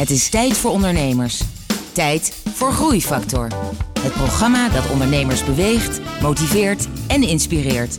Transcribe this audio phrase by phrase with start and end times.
[0.00, 1.40] Het is tijd voor ondernemers.
[1.92, 3.48] Tijd voor Groeifactor.
[4.00, 7.98] Het programma dat ondernemers beweegt, motiveert en inspireert.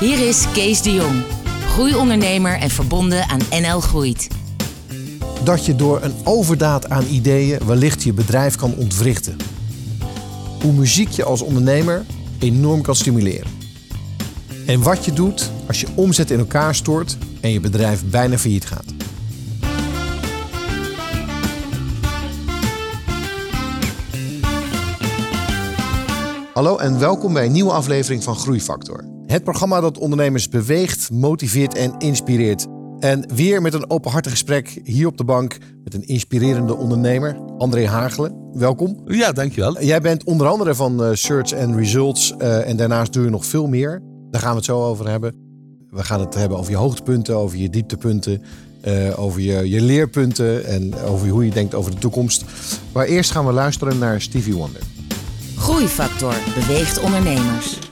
[0.00, 1.22] Hier is Kees de Jong,
[1.66, 4.28] groeiondernemer en verbonden aan NL Groeit.
[5.44, 9.36] Dat je door een overdaad aan ideeën wellicht je bedrijf kan ontwrichten.
[10.62, 12.04] Hoe muziek je als ondernemer
[12.38, 13.50] enorm kan stimuleren.
[14.66, 18.66] En wat je doet als je omzet in elkaar stort en je bedrijf bijna failliet
[18.66, 18.99] gaat.
[26.60, 29.04] Hallo en welkom bij een nieuwe aflevering van Groeifactor.
[29.26, 32.66] Het programma dat ondernemers beweegt, motiveert en inspireert.
[32.98, 37.86] En weer met een openhartig gesprek hier op de bank met een inspirerende ondernemer, André
[37.86, 38.48] Hagelen.
[38.52, 39.00] Welkom.
[39.06, 39.82] Ja, dankjewel.
[39.82, 43.46] Jij bent onder andere van uh, Search and Results uh, en daarnaast doe je nog
[43.46, 44.02] veel meer.
[44.30, 45.34] Daar gaan we het zo over hebben.
[45.90, 48.42] We gaan het hebben over je hoogtepunten, over je dieptepunten,
[48.84, 52.44] uh, over je, je leerpunten en over hoe je denkt over de toekomst.
[52.92, 54.80] Maar eerst gaan we luisteren naar Stevie Wonder.
[55.60, 57.89] Groeifactor beweegt ondernemers.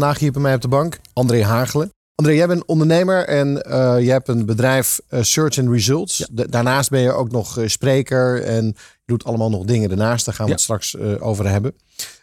[0.00, 1.92] Vandaag hier bij mij op de bank, André Hagelen.
[2.14, 6.28] André, jij bent ondernemer en uh, je hebt een bedrijf uh, Search and Results.
[6.32, 8.74] daarnaast ben je ook nog uh, spreker en je
[9.04, 10.24] doet allemaal nog dingen daarnaast.
[10.24, 11.74] Daar gaan we het straks over hebben.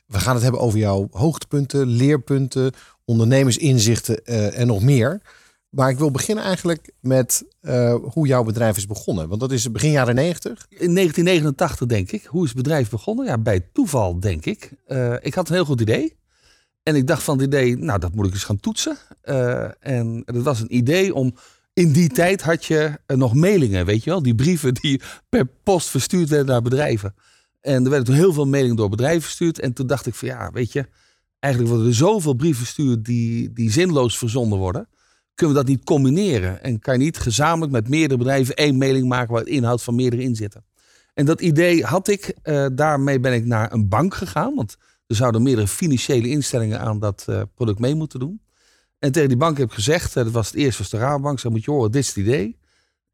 [0.05, 2.73] We gaan het hebben over jouw hoogtepunten, leerpunten,
[3.05, 5.21] ondernemersinzichten en nog meer.
[5.69, 7.43] Maar ik wil beginnen eigenlijk met
[8.01, 9.27] hoe jouw bedrijf is begonnen.
[9.27, 10.65] Want dat is begin jaren 90.
[10.69, 12.25] In 1989 denk ik.
[12.25, 13.25] Hoe is het bedrijf begonnen?
[13.25, 14.71] Ja, bij toeval denk ik.
[15.21, 16.15] ik had een heel goed idee.
[16.87, 18.97] En ik dacht van het idee, nou dat moet ik eens gaan toetsen.
[19.23, 21.35] Uh, en dat was een idee om,
[21.73, 24.23] in die tijd had je uh, nog mailingen, weet je wel.
[24.23, 27.15] Die brieven die per post verstuurd werden naar bedrijven.
[27.61, 29.59] En er werden toen heel veel mailingen door bedrijven verstuurd.
[29.59, 30.85] En toen dacht ik van ja, weet je,
[31.39, 34.87] eigenlijk worden er zoveel brieven verstuurd die, die zinloos verzonden worden.
[35.35, 36.63] Kunnen we dat niet combineren?
[36.63, 39.95] En kan je niet gezamenlijk met meerdere bedrijven één mailing maken waar het inhoud van
[39.95, 40.65] meerdere in zitten?
[41.13, 42.35] En dat idee had ik.
[42.43, 44.55] Uh, daarmee ben ik naar een bank gegaan.
[44.55, 44.77] Want
[45.07, 48.41] er zouden meerdere financiële instellingen aan dat uh, product mee moeten doen.
[48.99, 51.39] En tegen die bank heb ik gezegd, uh, dat was het eerst was de Rabobank,
[51.39, 52.57] zei moet je horen, dit is het idee.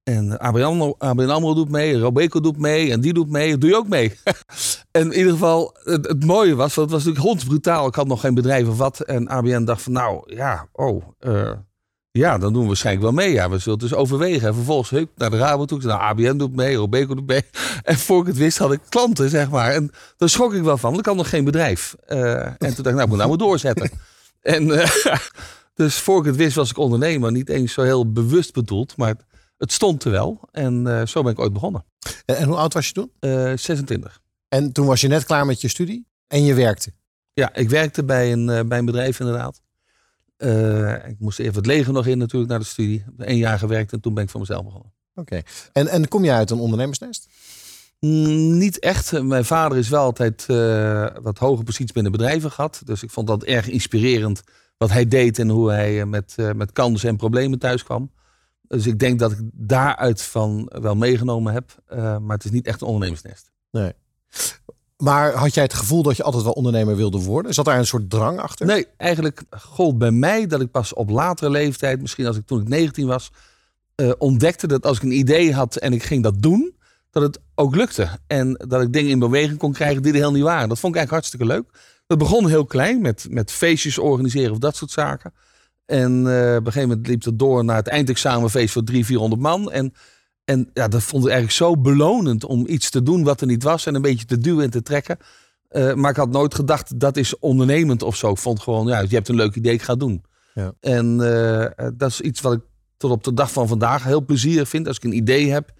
[0.04, 3.88] En ABN, AMRO, doet mee, Robeco doet mee en die doet mee, doe je ook
[3.88, 4.14] mee.
[4.92, 7.88] en in ieder geval, het, mooie was, want het was natuurlijk hondsbrutaal.
[7.88, 9.00] Ik had nog geen bedrijf of wat.
[9.00, 11.04] En ABN dacht van nou, ja, oh,
[12.20, 13.34] ja, dan doen we waarschijnlijk wel mee.
[13.34, 14.48] Ja, we zullen het dus overwegen.
[14.48, 15.80] En vervolgens hup, naar de Rabo toe.
[15.82, 17.42] Nou, ABN doet mee, Robeco doet mee.
[17.84, 19.72] En voor ik het wist had ik klanten, zeg maar.
[19.72, 21.96] En daar schrok ik wel van, want ik had nog geen bedrijf.
[22.10, 23.92] Uh, en toen dacht ik, nou, ik moet nou maar doorzetten.
[24.42, 24.86] en uh,
[25.74, 27.32] dus voor ik het wist was ik ondernemer.
[27.32, 29.16] Niet eens zo heel bewust bedoeld, maar
[29.58, 30.48] het stond er wel.
[30.52, 31.86] En uh, zo ben ik ooit begonnen.
[32.26, 33.12] En, en hoe oud was je toen?
[33.58, 34.22] 26.
[34.50, 36.94] En toen was je net klaar met je studie en je werkte?
[37.34, 39.62] Ja, ik werkte bij een, bij een bedrijf inderdaad.
[40.44, 43.04] Uh, ik moest even het leger nog in natuurlijk naar de studie.
[43.18, 44.94] Eén jaar gewerkt en toen ben ik voor mezelf begonnen.
[45.16, 45.42] Oké.
[45.74, 47.28] En, en kom je uit een ondernemersnest?
[48.00, 49.22] Mm, niet echt.
[49.22, 52.82] Mijn vader is wel altijd uh, wat hoge posities binnen bedrijven gehad.
[52.86, 54.44] Dus ik vond dat erg inspirerend
[54.78, 58.12] wat hij deed en hoe hij uh, met, met kansen en problemen thuis kwam.
[58.62, 61.76] Dus ik denk dat ik daaruit van wel meegenomen heb.
[62.22, 63.52] maar het is niet echt een ondernemersnest.
[63.72, 63.94] Nee.
[65.04, 67.54] Maar had jij het gevoel dat je altijd wel ondernemer wilde worden?
[67.54, 68.66] Zat daar een soort drang achter?
[68.66, 72.62] Nee, eigenlijk gold bij mij dat ik pas op latere leeftijd, misschien als ik toen
[72.62, 73.32] ik 19 was,
[73.96, 76.76] uh, ontdekte dat als ik een idee had en ik ging dat doen,
[77.12, 78.10] dat het ook lukte.
[78.28, 80.70] En dat ik dingen in beweging kon krijgen die er heel niet waren.
[80.70, 81.80] Dat vond ik eigenlijk hartstikke leuk.
[82.08, 85.34] Dat begon heel klein met, met feestjes organiseren of dat soort zaken.
[85.86, 89.42] En uh, op een gegeven moment liep het door naar het eindexamenfeest voor 300, 400
[89.42, 89.72] man.
[89.72, 89.94] En
[90.46, 93.64] en ja, dat vond ik eigenlijk zo belonend om iets te doen wat er niet
[93.64, 95.18] was en een beetje te duwen en te trekken.
[95.72, 98.30] Uh, maar ik had nooit gedacht dat is ondernemend of zo.
[98.30, 100.24] Ik vond gewoon, ja, je hebt een leuk idee, ik ga doen.
[100.54, 100.74] Ja.
[100.80, 102.62] En uh, dat is iets wat ik
[102.98, 104.88] tot op de dag van vandaag heel plezierig vind.
[104.88, 105.74] Als ik een idee heb,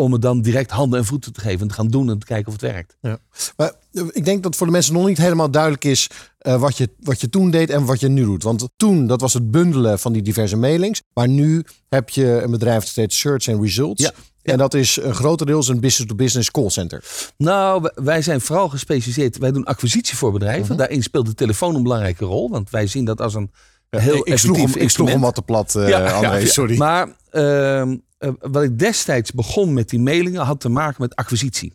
[0.00, 2.26] om het dan direct handen en voeten te geven en te gaan doen en te
[2.26, 2.96] kijken of het werkt.
[3.00, 3.18] Ja.
[3.56, 6.10] Maar eh, ik denk dat voor de mensen nog niet helemaal duidelijk is
[6.42, 8.42] uh, wat, je, wat je toen deed en wat je nu doet.
[8.42, 11.02] Want toen, dat was het bundelen van die diverse mailings.
[11.12, 14.02] Maar nu heb je een bedrijf dat heet Search and Results.
[14.02, 14.12] Ja.
[14.42, 17.04] En dat is een grotendeels een business-to-business callcenter.
[17.36, 19.38] Nou, wij zijn vooral gespecialiseerd.
[19.38, 20.62] Wij doen acquisitie voor bedrijven.
[20.62, 20.78] Uh mhm.
[20.78, 20.86] -huh.
[20.86, 22.50] Daarin speelt de telefoon een belangrijke rol.
[22.50, 23.50] Want wij zien dat als een
[23.90, 26.76] heel ik sloeg hem, ik sloeg hem wat te plat, uh, ja, André, sorry.
[26.76, 27.92] Maar uh,
[28.40, 31.72] wat ik destijds begon met die mailingen had te maken met acquisitie.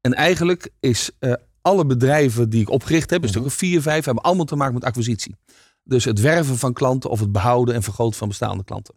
[0.00, 4.04] En eigenlijk is uh, alle bedrijven die ik opgericht heb, een stuk of vier, vijf,
[4.04, 5.36] hebben allemaal te maken met acquisitie.
[5.84, 8.94] Dus het werven van klanten of het behouden en vergroten van bestaande klanten.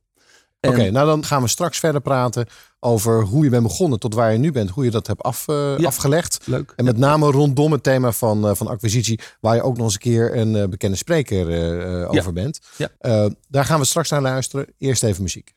[0.61, 2.47] Oké, nou dan gaan we straks verder praten
[2.79, 5.47] over hoe je bent begonnen tot waar je nu bent, hoe je dat hebt af,
[5.47, 6.39] uh, ja, afgelegd.
[6.45, 6.73] Leuk.
[6.75, 9.93] En met name rondom het thema van, uh, van acquisitie, waar je ook nog eens
[9.93, 12.59] een keer een uh, bekende spreker over bent.
[12.77, 13.29] Ja.
[13.47, 14.65] daar gaan we straks naar luisteren.
[14.77, 15.54] Eerst even muziek.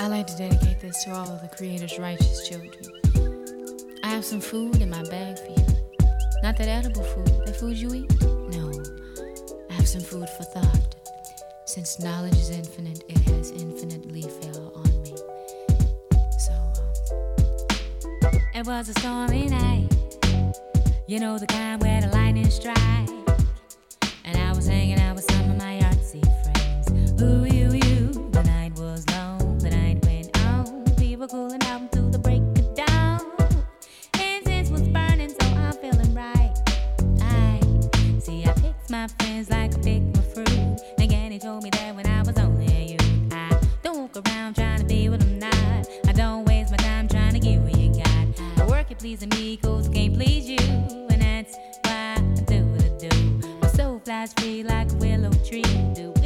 [0.00, 2.72] I like to dedicate this to all of the Creator's righteous children.
[4.04, 5.66] I have some food in my bag for you.
[6.40, 8.20] Not that edible food, the food you eat.
[8.22, 8.70] No,
[9.68, 10.94] I have some food for thought.
[11.64, 15.16] Since knowledge is infinite, it has infinitely fell on me.
[16.38, 16.52] So,
[18.24, 19.88] um, it was a stormy night.
[21.08, 23.17] You know the kind where the lightning strikes.
[31.28, 33.20] was pulling out through the break of dawn.
[34.20, 36.54] Incense was burning, so I'm feeling right.
[37.20, 37.60] I
[38.20, 40.80] see, I picked my friends like I pick my fruit.
[40.98, 44.54] Again, he told me that when I was only a youth, I don't walk around
[44.54, 45.88] trying to be what I'm not.
[46.06, 48.62] I don't waste my time trying to get what you got.
[48.62, 50.58] I work at pleasing me, cause I can't please you,
[51.10, 53.58] and that's why I do what I do.
[53.62, 55.62] I'm so flash free like a willow tree.
[55.94, 56.17] Do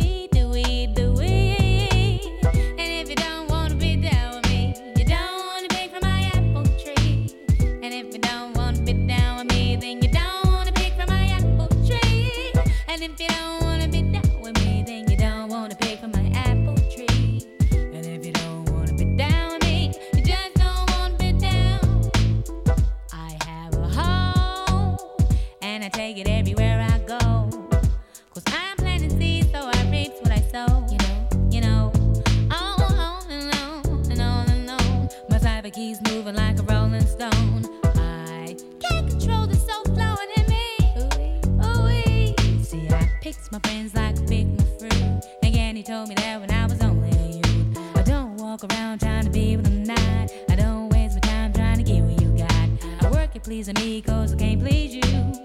[43.52, 45.26] My friends like to pick my fruit.
[45.42, 47.78] Again, he told me that when I was only a youth.
[47.94, 50.32] I don't walk around trying to be what I'm not.
[50.48, 52.68] I don't waste my time trying to get what you got.
[53.02, 55.02] I work at pleasing me cause I can't please you.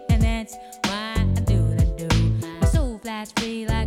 [0.10, 2.08] And that's why I do what I do.
[2.62, 3.87] My soul flies free like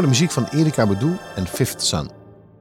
[0.00, 2.10] De muziek van Erika Badu en Fifth Sun.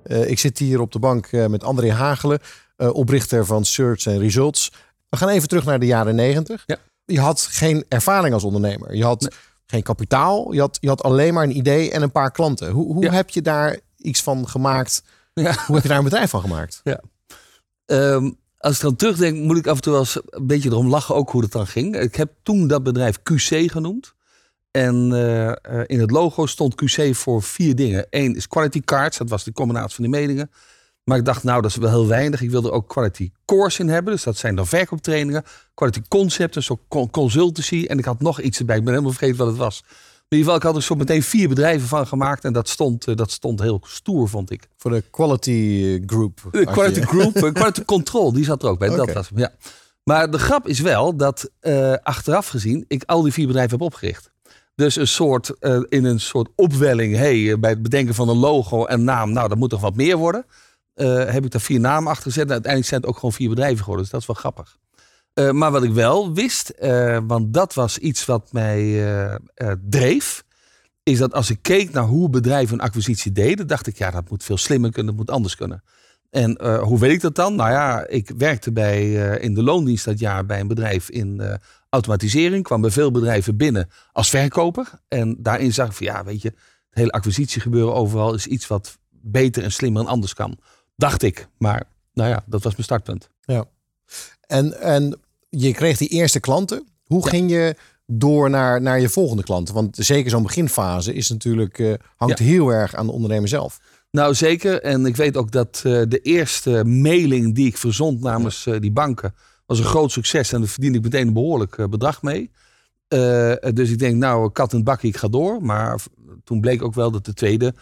[0.04, 2.40] Eh, ik zit hier op de bank eh, met André Hagelen,
[2.76, 4.72] eh, oprichter van Search and Results.
[5.10, 6.64] We gaan even terug naar de jaren negentig.
[6.66, 6.78] Ja.
[7.06, 8.96] Je had geen ervaring als ondernemer.
[8.96, 10.52] Je had geen kapitaal.
[10.54, 12.72] Je had, je had alleen maar een idee en een paar klanten.
[12.72, 13.12] Hoe, hoe Ja.
[13.12, 15.04] heb je daar iets van gemaakt?
[15.34, 15.56] Ja.
[15.66, 16.82] Hoe heb je daar een bedrijf van gemaakt?
[17.86, 20.88] Ehm, als ik dan terugdenk, moet ik af en toe wel eens een beetje erom
[20.88, 21.96] lachen ook hoe het dan ging.
[22.00, 24.14] Ik heb toen dat bedrijf QC genoemd.
[24.72, 25.56] En eh, eh,
[25.86, 28.06] in het logo stond QC voor vier dingen.
[28.10, 30.52] Eén is quality cards, dat was de combinatie van die meningen.
[31.04, 32.42] Maar ik dacht, nou, dat is wel heel weinig.
[32.42, 34.14] Ik wilde er ook quality course in hebben.
[34.14, 35.44] Dus dat zijn dan verkooptrainingen.
[35.74, 37.86] Quality concept, een soort con- consultancy.
[37.88, 38.76] En ik had nog iets erbij.
[38.78, 39.82] Ik ben helemaal vergeten wat het was.
[39.82, 39.92] Maar
[40.30, 42.44] in ieder geval, ik had er zo meteen vier bedrijven van gemaakt.
[42.44, 44.68] En dat stond, eh, dat stond heel stoer, vond ik.
[44.78, 46.36] Voor de quality group.
[46.52, 48.90] De had je- quality group, quality control, die zat er ook bij.
[48.90, 49.52] Dat was ja.
[50.04, 51.50] Maar de grap is wel dat
[52.04, 54.32] achteraf gezien ik al die vier bedrijven heb opgericht.
[54.82, 58.38] Dus een soort, eh, in een soort opwelling, hey, eh, bij het bedenken van een
[58.38, 60.46] logo en naam, nou, dat moet toch wat meer worden.
[60.94, 63.50] Eh, heb ik daar vier namen achter gezet en uiteindelijk zijn het ook gewoon vier
[63.50, 64.02] bedrijven geworden.
[64.02, 64.80] Dus dat is wel grappig.
[65.52, 66.74] Maar wat ik wel wist,
[67.28, 69.04] want dat was iets wat mij
[69.90, 70.44] dreef,
[71.04, 74.30] is dat als ik keek naar hoe bedrijven een acquisitie deden, dacht ik, ja, dat
[74.30, 75.84] moet veel slimmer kunnen, dat moet anders kunnen.
[76.30, 77.56] En hoe weet ik dat dan?
[77.56, 81.54] Nou ja, ik werkte bij, in de loondienst dat jaar bij een bedrijf in eh,
[81.92, 82.64] automatisering.
[82.64, 84.90] Kwam bij veel bedrijven binnen als verkoper.
[85.08, 86.58] En daarin zag ik van ja, weet je, het
[86.90, 90.58] hele acquisitiegebeuren overal is iets wat beter en slimmer en anders kan.
[90.96, 91.48] Dacht ik.
[91.58, 93.30] Maar nou ja, dat was mijn startpunt.
[94.48, 96.88] En, en je kreeg die eerste klanten.
[97.06, 97.76] Hoe ging je
[98.06, 99.74] door naar, naar je volgende klanten?
[99.74, 103.80] Want zeker zo'n beginfase is natuurlijk, eh, hangt heel erg aan de ondernemer zelf.
[104.12, 104.82] Nou, zeker.
[104.82, 108.92] En ik weet ook dat eh, de eerste mailing die ik verzond namens eh, die
[108.92, 109.36] banken
[109.72, 110.54] was een groot succes.
[110.54, 112.52] En daar verdiende ik meteen een behoorlijk eh, bedrag mee.
[113.08, 115.64] Eh, dus ik denk, nou, kat in het bakje, ik ga door.
[115.64, 116.00] Maar
[116.44, 117.74] toen bleek ook wel dat de tweede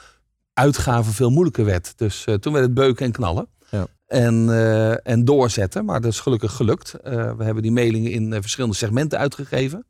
[0.54, 1.94] uitgave veel moeilijker werd.
[1.98, 3.48] Dus eh, toen werd het beuken en knallen.
[3.72, 3.88] Ja.
[4.08, 4.50] En,
[5.04, 5.86] en doorzetten.
[5.86, 6.96] Maar dat is gelukkig gelukt.
[7.04, 9.86] We hebben die mailingen in verschillende segmenten uitgegeven.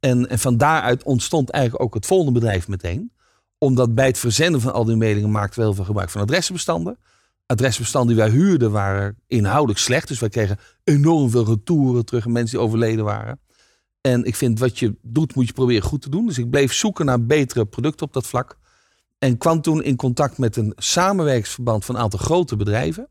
[0.00, 3.12] En, en van daaruit ontstond eigenlijk ook het volgende bedrijf meteen
[3.58, 6.98] omdat bij het verzenden van al die mailingen maakten we heel veel gebruik van adressenbestanden.
[7.46, 10.08] Adressenbestanden die wij huurden waren inhoudelijk slecht.
[10.08, 13.40] Dus wij kregen enorm veel retouren terug en mensen die overleden waren.
[14.00, 16.26] En ik vind wat je doet, moet je proberen goed te doen.
[16.26, 18.58] Dus ik bleef zoeken naar betere producten op dat vlak.
[19.18, 23.08] En kwam toen in contact met een samenwerkingsverband van een aantal grote bedrijven.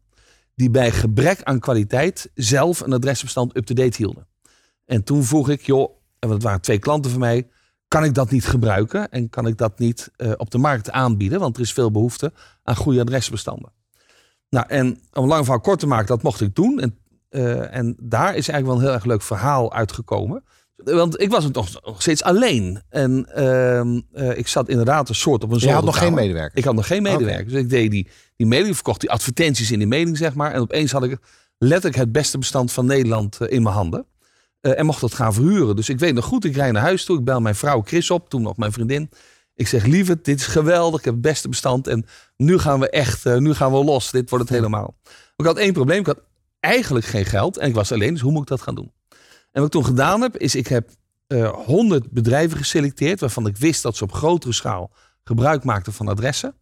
[0.56, 4.28] Die bij gebrek aan kwaliteit zelf een adresbestand up-to-date hielden.
[4.86, 7.48] En toen vroeg ik, joh, en het waren twee klanten van mij
[7.88, 11.40] kan ik dat niet gebruiken en kan ik dat niet eh, op de markt aanbieden?
[11.40, 13.72] Want er is veel behoefte aan goede adresbestanden.
[14.52, 16.80] Nou, en om lang verhaal kort te maken, dat mocht ik doen.
[16.80, 16.98] En,
[17.30, 20.44] eh, en daar is eigenlijk wel een heel erg leuk verhaal uitgekomen.
[20.76, 22.82] Want ik was nog, nog steeds alleen.
[22.90, 26.18] En ehm, eh, ik zat inderdaad een soort op een Je had nog zolderkamer.
[26.18, 26.58] geen medewerker.
[26.58, 27.52] Ik had nog geen medewerkers.
[27.52, 30.52] Dus ik deed die, die mailing, verkocht die advertenties in die mailing, zeg maar.
[30.52, 31.18] En opeens had ik
[31.58, 34.06] letterlijk het beste bestand van Nederland eh, in mijn handen.
[34.62, 35.76] En mocht dat gaan verhuren.
[35.76, 37.18] Dus ik weet nog goed, ik rijd naar huis toe.
[37.18, 39.10] Ik bel mijn vrouw Chris op, toen nog mijn vriendin.
[39.56, 41.00] Ik zeg, lieve, dit is geweldig.
[41.00, 41.88] Ik heb het beste bestand.
[41.88, 42.06] En
[42.38, 44.12] nu gaan we echt, eh, nu gaan we los.
[44.12, 44.96] Dit wordt het helemaal.
[45.04, 46.00] Maar ik had één probleem.
[46.00, 46.22] Ik had
[46.60, 47.58] eigenlijk geen geld.
[47.58, 48.92] En ik was alleen, dus hoe moet ik dat gaan doen?
[49.52, 50.90] En wat ik toen gedaan heb, is ik heb
[51.28, 53.20] eh 100 bedrijven geselecteerd.
[53.20, 54.92] Waarvan ik wist dat ze op grotere schaal
[55.24, 56.56] gebruik maakten van adressen.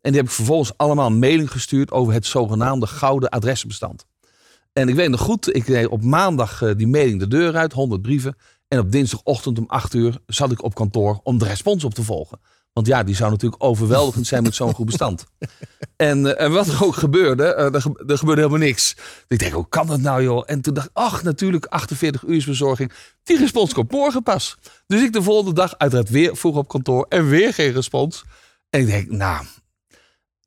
[0.00, 4.06] En die heb ik vervolgens allemaal een mailing gestuurd over het zogenaamde gouden adressenbestand.
[4.72, 7.72] En ik weet nog goed, ik deed op maandag eh, die mailing de deur uit,
[7.72, 8.36] 100 brieven.
[8.70, 12.02] En op dinsdagochtend om 8 uur zat ik op kantoor om de respons op te
[12.02, 12.40] volgen.
[12.72, 15.24] Want ja, die zou natuurlijk overweldigend zijn met zo'n goed bestand.
[15.96, 18.96] En, eh, en wat er ook gebeurde, eh, er, ge- er gebeurde helemaal niks.
[19.28, 20.42] Ik denk, hoe kan dat nou joh?
[20.46, 22.92] En toen dacht ik, ach natuurlijk, 48 uur bezorging.
[23.22, 24.56] Die respons komt morgen pas.
[24.86, 28.24] Dus ik de volgende dag uiteraard weer vroeg op kantoor en weer geen respons.
[28.70, 29.44] En ik denk, nou...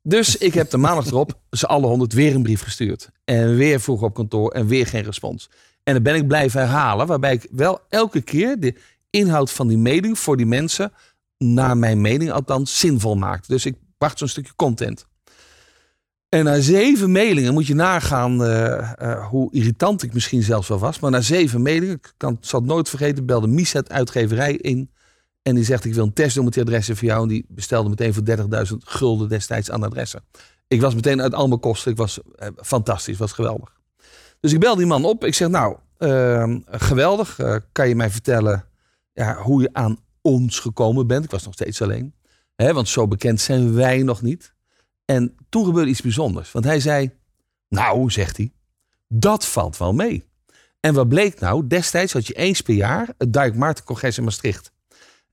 [0.02, 3.10] Dus ik heb de maandag erop ze alle 100 weer een brief gestuurd.
[3.24, 5.50] En weer vroeg op kantoor en weer geen respons.
[5.84, 8.74] En dan ben ik blijven herhalen, waarbij ik wel elke keer de
[9.10, 10.92] inhoud van die mailing voor die mensen,
[11.38, 13.52] naar mijn mening althans, zinvol maakte.
[13.52, 15.06] Dus ik bracht zo'n stukje content.
[16.28, 20.78] En na zeven mailingen moet je nagaan eh, eh, hoe irritant ik misschien zelfs wel
[20.78, 20.98] was.
[20.98, 24.90] Maar na zeven mailingen, ik kan, zal het nooit vergeten, belde Miset uitgeverij in.
[25.42, 27.22] En die zegt, ik wil een test doen met die adressen voor jou.
[27.22, 28.22] En die bestelde meteen voor
[28.68, 30.24] 30.000 gulden destijds aan adressen.
[30.68, 31.90] Ik was meteen uit al mijn kosten.
[31.90, 33.73] Ik was eh, fantastisch, was geweldig.
[34.44, 35.24] Dus ik bel die man op.
[35.24, 37.38] Ik zeg, nou, ehm, geweldig.
[37.38, 38.64] Eh, kan je mij vertellen
[39.12, 41.24] ja, hoe je aan ons gekomen bent?
[41.24, 42.14] Ik was nog steeds alleen.
[42.54, 44.54] Hè, want zo bekend zijn wij nog niet.
[45.04, 46.52] En toen gebeurde iets bijzonders.
[46.52, 47.10] Want hij zei,
[47.68, 48.52] nou, zegt hij,
[49.08, 50.24] dat valt wel mee.
[50.80, 51.66] En wat bleek nou?
[51.66, 54.72] Destijds had je eens per jaar het Dirk Maarten congres in Maastricht.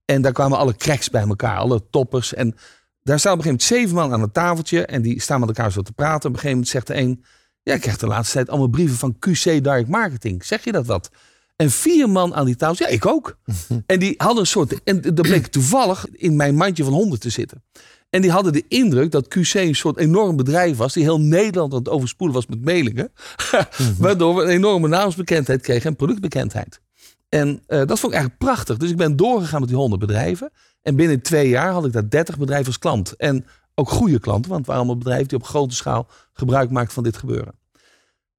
[0.05, 2.33] En daar kwamen alle cracks bij elkaar, alle toppers.
[2.33, 2.55] En
[3.03, 4.85] daar staan op een gegeven moment zeven man aan het tafeltje.
[4.85, 6.29] En die staan met elkaar zo te praten.
[6.29, 7.23] Op een gegeven moment zegt de een...
[7.63, 10.45] Ja, ik krijg de laatste tijd allemaal brieven van QC Direct Marketing.
[10.45, 11.09] Zeg je dat wat?
[11.55, 12.85] En vier man aan die tafel.
[12.85, 13.37] Ja, ik ook.
[13.85, 14.83] en die hadden een soort...
[14.83, 17.63] En dat bleek toevallig in mijn mandje van honderd te zitten.
[18.09, 20.93] En die hadden de indruk dat QC een soort enorm bedrijf was.
[20.93, 23.11] Die heel Nederland aan het overspoelen was met mailingen.
[23.97, 26.81] Waardoor we een enorme naamsbekendheid kregen en productbekendheid.
[27.29, 28.77] En eh, dat vond ik eigenlijk prachtig.
[28.77, 30.51] Dus ik ben doorgegaan met die 100 bedrijven.
[30.81, 33.15] En binnen twee jaar had ik daar 30 bedrijven als klant.
[33.15, 33.45] En
[33.81, 37.03] ook goede klanten, want het waren allemaal bedrijven die op grote schaal gebruik maakten van
[37.03, 37.53] dit gebeuren.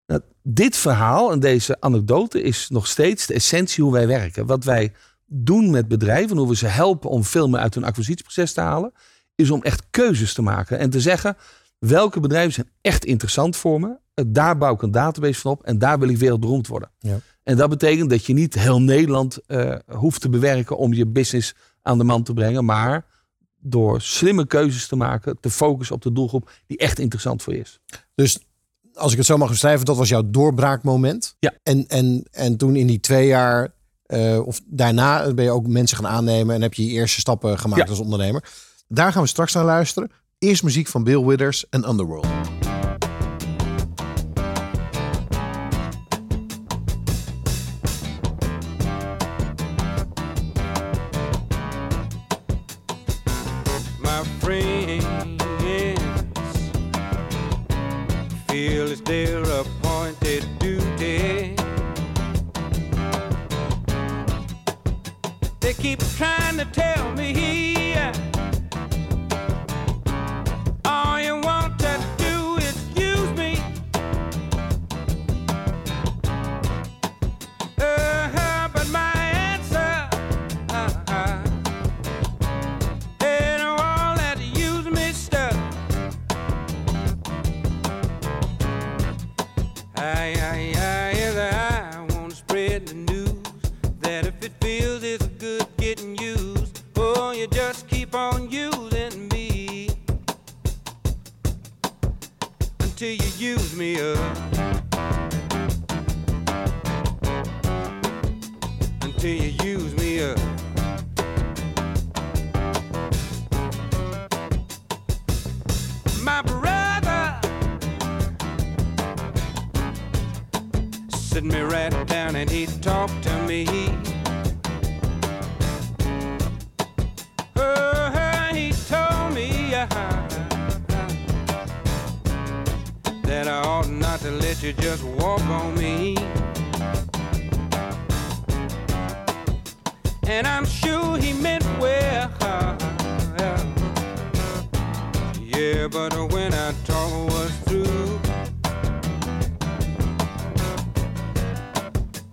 [0.07, 4.47] Nou, dit verhaal en deze anekdote is nog steeds de essentie hoe wij werken.
[4.47, 4.93] Wat wij
[5.27, 8.93] doen met bedrijven, hoe we ze helpen om veel meer uit hun acquisitieproces te halen,
[9.35, 11.37] is om echt keuzes te maken en te zeggen
[11.79, 13.99] welke bedrijven zijn echt interessant voor me.
[14.27, 16.91] Daar bouw ik een database van op en daar wil ik wereldberoemd worden.
[16.99, 17.21] Ja.
[17.43, 21.55] En dat betekent dat je niet heel Nederland eh, hoeft te bewerken om je business
[21.83, 23.05] aan de man te brengen, maar
[23.63, 27.61] door slimme keuzes te maken, te focussen op de doelgroep die echt interessant voor je
[27.61, 27.81] is.
[28.15, 28.39] Dus
[28.95, 31.37] als ik het zo mag beschrijven, dat was jouw doorbraakmoment.
[31.39, 31.53] Ja.
[31.63, 33.75] En, en, en toen in die twee jaar,
[34.07, 37.59] eh, of daarna ben je ook mensen gaan aannemen en heb je je eerste stappen
[37.59, 37.89] gemaakt Ja.
[37.89, 38.45] als ondernemer.
[38.89, 40.11] Daar gaan we straks naar luisteren.
[40.39, 42.27] Eerst muziek van Bill Withers en Underworld.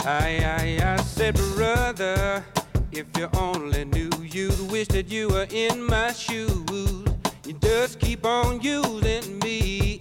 [0.09, 2.43] I, I, I said, brother,
[2.91, 7.05] if you only knew, you'd wish that you were in my shoes.
[7.45, 9.99] You just keep on using me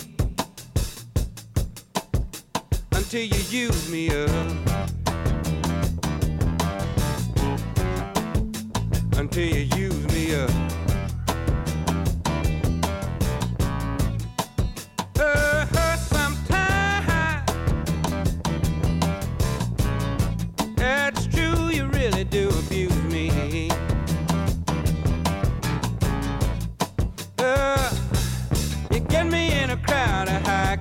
[2.92, 4.30] until you use me up.
[9.18, 10.57] Until you use me up.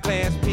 [0.08, 0.47] Class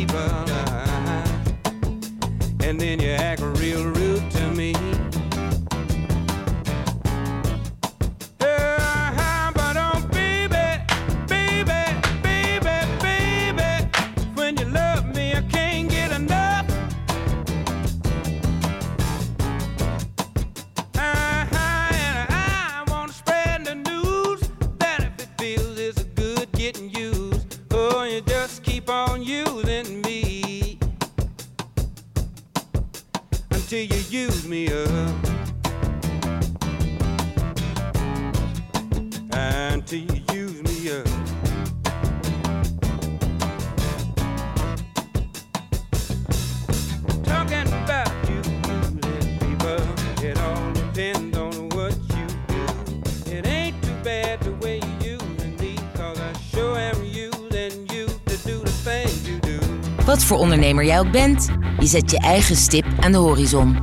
[60.86, 63.78] ondernemer jij ook bent, je zet je eigen stip aan de horizon.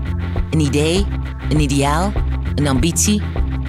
[0.51, 1.07] Een idee,
[1.49, 2.13] een ideaal,
[2.55, 3.23] een ambitie.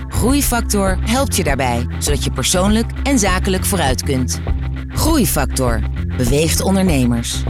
[0.08, 4.42] Groeifactor helpt je daarbij, zodat je persoonlijk en zakelijk vooruit kunt.
[4.88, 5.82] Groeifactor
[6.18, 7.44] beweegt ondernemers.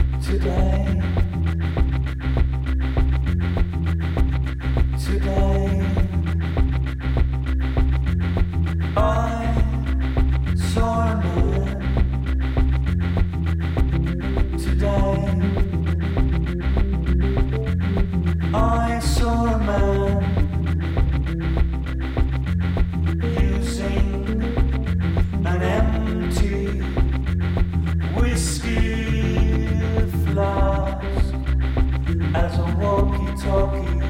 [32.36, 34.03] As a walkie-talkie.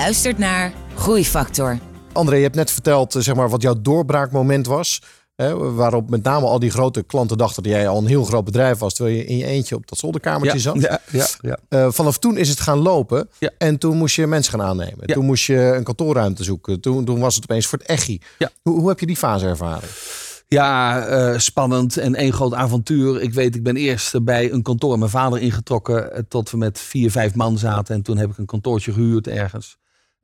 [0.00, 1.78] Luistert naar Groeifactor.
[2.12, 5.02] André, je hebt net verteld eh, zeg maar, wat jouw doorbraakmoment was.
[5.34, 8.44] Hè, waarop met name al die grote klanten dachten dat jij al een heel groot
[8.44, 8.94] bedrijf was.
[8.94, 10.80] Terwijl je in je eentje op dat zolderkamertje ja, zat.
[10.80, 11.58] ja, ja, ja.
[11.68, 13.28] Eh, vanaf toen is het gaan lopen.
[13.38, 13.50] Ja.
[13.58, 15.02] En toen moest je mensen gaan aannemen.
[15.06, 15.14] Ja.
[15.14, 16.80] Toen moest je een kantoorruimte zoeken.
[16.80, 18.20] Toen, toen was het opeens voor het echi.
[18.38, 18.50] Ja.
[18.62, 19.88] Hoe, hoe heb je die fase ervaren?
[20.48, 23.22] Ja, eh, spannend en één groot avontuur.
[23.22, 26.26] Ik weet, ik ben eerst bij een kantoor mijn vader ingetrokken.
[26.28, 27.94] Tot we met vier, vijf man zaten.
[27.94, 29.78] En toen heb ik een kantoortje gehuurd ergens.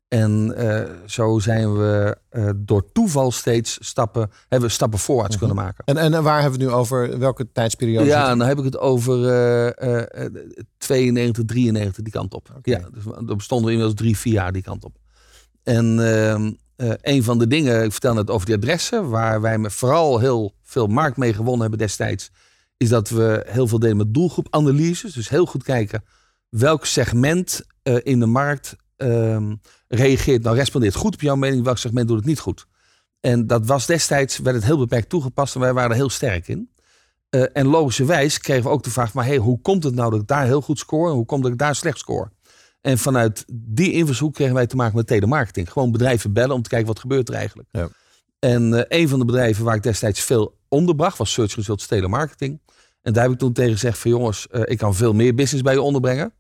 [0.08, 5.56] En eh, zo zijn we eh, door toeval steeds stappen, hebben we stappen voorwaarts kunnen
[5.56, 5.84] maken.
[5.84, 7.18] En, en waar hebben we het nu over?
[7.18, 8.06] Welke tijdsperiode?
[8.06, 10.32] Ja, dan heb ik het over eh, eh,
[10.78, 12.58] 92, 93, die kant op.
[12.62, 14.96] Ja, dus er bestonden we inmiddels drie, vier jaar die kant op.
[15.62, 19.58] En ehm, eh, een van de dingen, ik vertel net over die adressen, waar wij
[19.58, 22.30] met vooral heel veel markt mee gewonnen hebben destijds,
[22.76, 25.12] is dat we heel veel deden met doelgroepanalyses.
[25.12, 26.04] Dus heel goed kijken
[26.48, 27.60] welk segment
[28.02, 29.54] in de markt ehm,
[29.88, 32.66] reageert, nou respondeert goed op jouw mening, welk segment doet het niet goed.
[33.20, 36.48] En dat was destijds, werd het heel beperkt toegepast en wij waren er heel sterk
[36.48, 36.70] in.
[37.28, 40.20] Eh, en logischerwijs kregen we ook de vraag, maar hey, hoe komt het nou dat
[40.20, 42.30] ik daar heel goed score en hoe komt dat ik daar slecht score?
[42.80, 45.72] En vanuit die invalshoek kregen wij te maken met telemarketing.
[45.72, 47.68] Gewoon bedrijven bellen om te kijken wat gebeurt er eigenlijk.
[47.72, 47.88] Ja.
[48.38, 52.60] En eh, een van de bedrijven waar ik destijds veel onderbracht was Search Results Telemarketing.
[53.02, 55.62] En daar heb ik toen tegen gezegd van jongens, eh, ik kan veel meer business
[55.62, 56.32] bij je onderbrengen.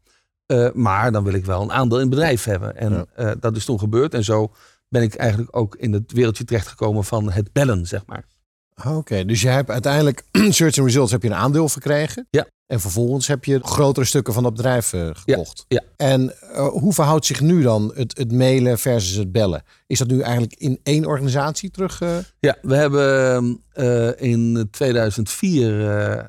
[0.46, 2.76] Eh, maar dan wil ik wel een aandeel in het bedrijf hebben.
[2.76, 3.04] En Ja.
[3.14, 4.14] eh, dat is toen gebeurd.
[4.14, 4.52] En zo
[4.88, 8.24] ben ik eigenlijk ook in het wereldje terechtgekomen van het bellen, zeg maar.
[8.74, 12.26] Ah, Oké, dus je hebt uiteindelijk Search and Results heb je een aandeel verkregen.
[12.30, 12.46] Ja.
[12.66, 15.64] En vervolgens heb je grotere stukken van dat bedrijf eh, gekocht.
[15.68, 15.82] ja.
[15.96, 16.34] En
[16.70, 19.62] hoe verhoudt zich nu dan het, het mailen versus het bellen?
[19.86, 21.98] Is dat nu eigenlijk in één organisatie terug?
[22.40, 23.62] Ja, we hebben
[24.18, 26.26] in 2004 eh, eh,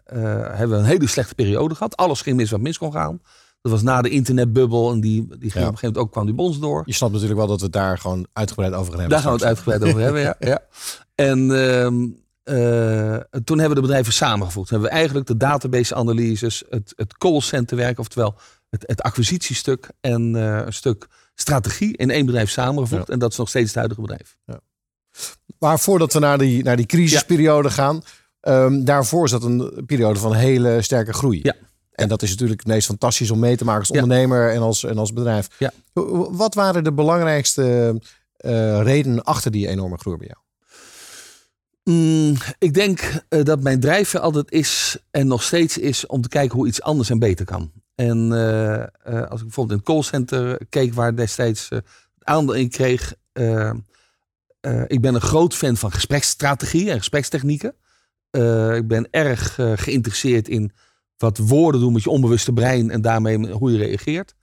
[0.57, 1.95] hebben we een hele slechte periode gehad.
[1.97, 3.22] Alles ging mis wat mis kon gaan.
[3.62, 6.26] Dat was na de internetbubbel en die, die ging op een gegeven moment ook kwam
[6.26, 6.84] die bons door.
[6.86, 9.10] Je snapt natuurlijk wel dat we het daar gewoon uitgebreid over gaan hebben.
[9.10, 10.36] Daar gaan we het uitgebreid over hebben, ja.
[10.51, 10.62] ja.
[11.16, 12.08] En ehm,
[12.43, 14.68] eh, toen hebben we de bedrijven samengevoegd.
[14.68, 18.36] Toen hebben we eigenlijk de database analyses, het, het callcenter werk, oftewel
[18.70, 23.10] het, het acquisitiestuk en eh, een stuk strategie in één bedrijf samengevoegd.
[23.10, 24.38] En dat is nog steeds het huidige bedrijf.
[25.60, 28.01] Maar voordat we naar die, naar die crisisperiode gaan,
[28.39, 31.39] ehm, daarvoor zat een periode van hele sterke groei.
[31.43, 31.55] Ja.
[31.98, 34.84] En dat is natuurlijk het meest fantastisch om mee te maken als ondernemer en als,
[34.84, 35.48] en als bedrijf.
[35.60, 35.72] Ja.
[36.32, 37.95] Wat waren de belangrijkste
[38.38, 40.39] eh, redenen achter die enorme groei bij jou?
[41.84, 46.30] Mm, ik denk eh, dat mijn drijfveer altijd is en nog steeds is om te
[46.30, 47.72] kijken hoe iets anders en beter kan.
[47.95, 51.70] En eh, als ik bijvoorbeeld in het callcenter keek waar destijds
[52.20, 53.14] aandeel in kreeg.
[54.88, 57.76] ik ben een groot fan van gespreksstrategie en gesprekstechnieken.
[58.76, 60.72] Ik ben erg geïnteresseerd in
[61.18, 64.36] wat woorden doen met je onbewuste brein en daarmee hoe je reageert.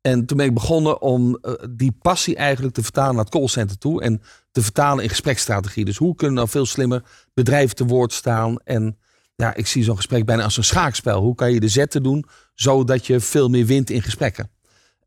[0.00, 3.78] En toen ben ik begonnen om eh, die passie eigenlijk te vertalen naar het callcenter
[3.78, 4.02] toe.
[4.02, 5.84] En te vertalen in gespreksstrategie.
[5.84, 7.02] Dus hoe kunnen nou veel slimmer
[7.34, 8.58] bedrijven te woord staan?
[8.64, 8.98] En
[9.34, 11.20] ja, ik zie zo'n gesprek bijna als een schaakspel.
[11.20, 12.24] Hoe kan je de zetten doen
[12.54, 14.50] zodat je veel meer wint in gesprekken?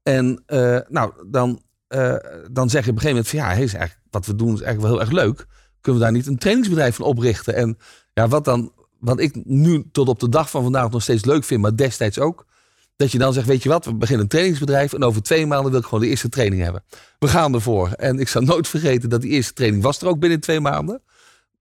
[0.04, 2.16] En eh, nou, dan, eh,
[2.52, 4.54] dan zeg je op een gegeven moment van ja, hey, is eigenlijk, wat we doen
[4.54, 5.46] is eigenlijk wel heel erg leuk.
[5.82, 7.56] Kunnen we daar niet een trainingsbedrijf van oprichten?
[7.56, 7.78] En
[8.14, 8.72] ja, wat dan,
[9.02, 12.20] wat ik nu tot op de dag van vandaag nog steeds leuk vind, maar destijds
[12.20, 12.46] ook.
[12.96, 15.72] Dat je dan zegt, weet je wat, we beginnen een trainingsbedrijf en over twee maanden
[15.72, 16.84] wil ik gewoon de eerste training hebben.
[17.20, 17.92] We gaan ervoor.
[17.92, 21.02] En ik zal nooit vergeten dat die eerste training was er ook binnen twee maanden.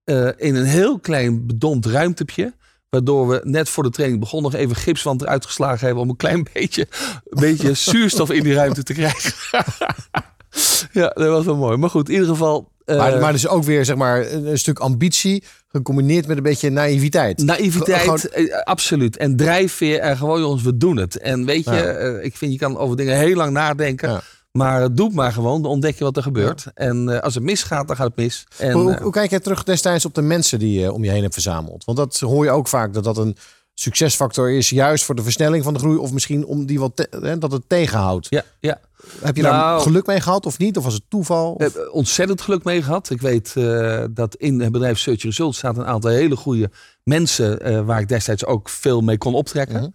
[0.05, 2.55] Eh, in een heel klein bedompt ruimtepje.
[2.89, 6.03] Waardoor we net voor de training begonnen nog even gipswand eruit geslagen hebben.
[6.03, 6.87] Om een klein beetje,
[7.25, 9.33] een beetje zuurstof in die ruimte te krijgen.
[10.93, 11.77] ja, dat was wel mooi.
[11.77, 12.69] Maar goed, in ieder geval.
[12.85, 16.43] eh, maar, maar dus ook weer zeg maar een, een stuk ambitie gecombineerd met een
[16.43, 17.39] beetje naïviteit.
[17.45, 19.17] Naïviteit, Gewoon- eh, absoluut.
[19.17, 21.19] En drijfveer en gewoon jongens, we doen het.
[21.19, 21.83] En weet je, Ja.
[21.85, 24.09] eh, ik vind je kan over dingen heel lang nadenken.
[24.11, 24.21] Ja.
[24.53, 26.65] Maar doe het maar gewoon, dan ontdek je wat er gebeurt.
[26.75, 28.47] En als het misgaat, dan gaat het mis.
[28.59, 31.23] En, hoe, hoe kijk jij terug destijds op de mensen die je om je heen
[31.23, 31.85] hebt verzameld?
[31.85, 33.37] Want dat hoor je ook vaak dat dat een
[33.75, 37.09] succesfactor is, juist voor de versnelling van de groei, of misschien om die wat te-
[37.23, 38.27] hè, dat het tegenhoudt.
[38.31, 38.81] ja, ja.
[39.21, 40.77] Heb je daar Nou- geluk mee gehad of niet?
[40.77, 41.53] Of was het toeval?
[41.53, 43.11] Of- ontzettend geluk mee gehad.
[43.11, 46.71] Ik weet eh, dat in het bedrijf Search Results staat een aantal hele goede
[47.03, 49.81] mensen eh, waar ik destijds ook veel mee kon optrekken.
[49.81, 49.89] Mhm.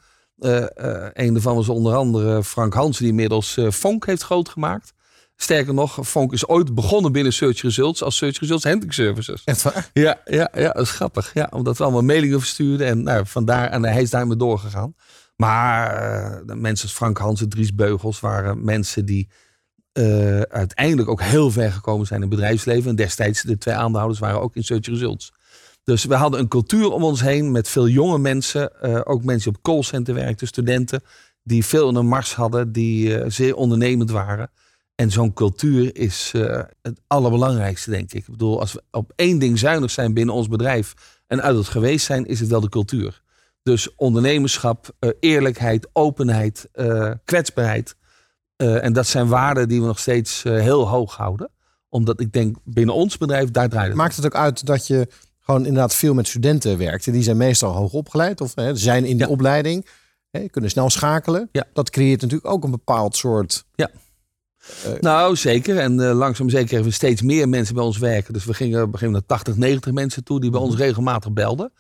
[0.51, 4.93] Eh, een daarvan was onder andere Frank Hansen, die inmiddels Fonk heeft groot gemaakt.
[5.38, 9.41] Sterker nog, Fonk is ooit begonnen binnen Search Results als Search Results Handling Services.
[9.45, 9.89] Echt waar?
[9.93, 11.34] Ja, ja, ja, dat is grappig.
[11.34, 14.95] Ja, omdat we allemaal mailingen verstuurden en nou, vandaar en hij is daarmee doorgegaan.
[15.36, 19.27] Maar eh, de mensen als Frank Hansen, Dries Beugels waren mensen die
[19.91, 22.89] eh, uiteindelijk ook heel ver gekomen zijn in het bedrijfsleven.
[22.89, 25.33] En destijds de twee aandeelhouders waren ook in Search Results.
[25.83, 28.81] Dus we hadden een cultuur om ons heen met veel jonge mensen.
[28.81, 31.03] eh, ook mensen die op callcenter werkten, studenten.
[31.43, 34.51] Die veel in een mars hadden, die zeer ondernemend waren.
[34.95, 36.33] En zo'n cultuur is
[36.81, 38.19] het allerbelangrijkste, denk ik.
[38.19, 40.93] Ik bedoel, als we op één ding zuinig zijn binnen ons bedrijf
[41.27, 43.21] en uit het geweest zijn, is het wel de cultuur.
[43.66, 47.95] Dus ondernemerschap, eh, eerlijkheid, openheid, eh, kwetsbaarheid.
[48.55, 51.49] Eh, en dat zijn waarden die we nog steeds heel hoog houden.
[51.89, 53.97] Omdat ik denk, binnen ons bedrijf, daar draait het.
[53.97, 55.07] Maakt het ook uit dat je
[55.39, 57.11] gewoon inderdaad veel met studenten werkt?
[57.11, 59.32] Die zijn meestal hoog opgeleid of hè, zijn in die Ja.
[59.32, 59.88] opleiding.
[60.32, 61.49] Hè, kunnen snel schakelen.
[61.51, 61.66] Ja.
[61.74, 63.66] Dat creëert natuurlijk ook een bepaald soort...
[64.99, 65.78] Nou, zeker.
[65.78, 68.34] En langzaam zeker hebben we steeds meer mensen bij ons werken.
[68.34, 70.76] Dus we gingen op een gegeven moment naar 80, 90 mensen toe die bij ons
[70.76, 71.72] regelmatig belden.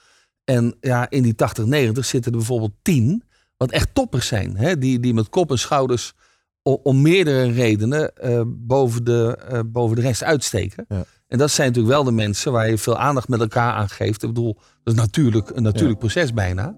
[0.45, 3.23] En ja, in die 80, 90 zitten er bijvoorbeeld 10
[3.57, 4.57] wat echt toppers zijn.
[4.57, 4.77] Hè?
[4.77, 6.13] Die, die met kop en schouders
[6.61, 10.85] om, om meerdere redenen eh, boven, de, eh, boven de rest uitsteken.
[10.89, 11.05] Ja.
[11.27, 14.23] En dat zijn natuurlijk wel de mensen waar je veel aandacht met elkaar aan geeft.
[14.23, 16.75] Ik bedoel, dat is natuurlijk een natuurlijk proces bijna.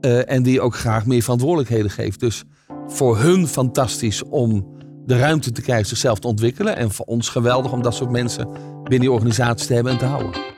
[0.00, 2.20] Eh, en die ook graag meer verantwoordelijkheden geeft.
[2.20, 2.44] Dus
[2.86, 6.76] voor hun fantastisch om de ruimte te krijgen zichzelf te ontwikkelen.
[6.76, 8.48] En voor ons geweldig om dat soort mensen
[8.82, 10.57] binnen die organisatie te hebben en te houden.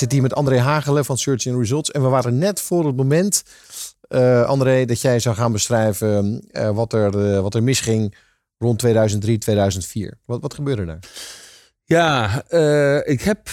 [0.00, 1.90] Zit hier met André Hagelen van Search and Results.
[1.90, 3.42] En we waren net voor het moment,
[4.46, 6.44] André, dat jij zou gaan beschrijven
[6.74, 8.16] wat, er, eh, wat er misging
[8.58, 10.18] rond 2003, 2004.
[10.24, 10.98] Wat, wat gebeurde daar?
[11.84, 12.42] Ja,
[13.04, 13.48] ik heb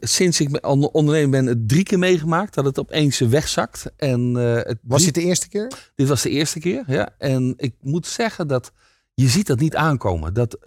[0.00, 3.92] sinds ik on- ondernemer ben het drie keer meegemaakt dat het opeens wegzakt.
[3.96, 5.72] En, het Was dit de eerste keer?
[5.94, 7.14] Dit was de eerste keer, ja.
[7.18, 8.72] En ik moet zeggen dat
[9.14, 10.34] je ziet dat niet aankomen.
[10.34, 10.58] Dat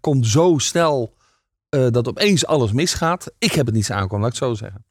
[0.00, 1.16] komt zo snel
[1.68, 3.32] eh, dat opeens alles misgaat.
[3.38, 4.84] Ik heb het niet aankomen, laat ik het zo zeggen.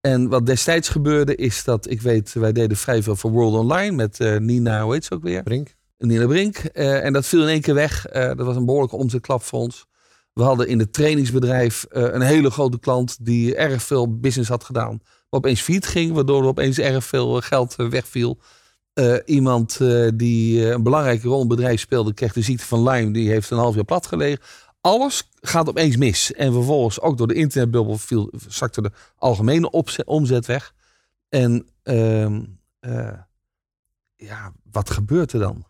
[0.00, 3.96] En wat destijds gebeurde is dat, ik weet, wij deden vrij veel voor World Online
[3.96, 5.42] met eh, Nina, hoe heet ze ook weer?
[5.42, 5.74] Brink?
[5.98, 6.56] Nina Brink.
[6.56, 8.02] Eh, en dat viel in één keer weg.
[8.12, 9.86] Dat was een behoorlijke omzetklap voor ons.
[10.32, 15.00] We hadden in het trainingsbedrijf een hele grote klant die erg veel business had gedaan.
[15.02, 18.38] Maar opeens failliet ging, waardoor er opeens erg veel geld wegviel.
[19.24, 19.78] Iemand
[20.14, 23.12] die een belangrijke rol in het bedrijf speelde, kreeg de ziekte van Lyme.
[23.12, 24.40] Die heeft een half jaar plat gelegen.
[24.80, 26.32] Alles gaat opeens mis.
[26.32, 29.70] En vervolgens ook door de internetbubbel viel, zakte de algemene
[30.04, 30.74] omzet weg.
[31.28, 32.44] En ehm,
[32.80, 33.18] eh,
[34.16, 35.66] ja, wat gebeurt er dan?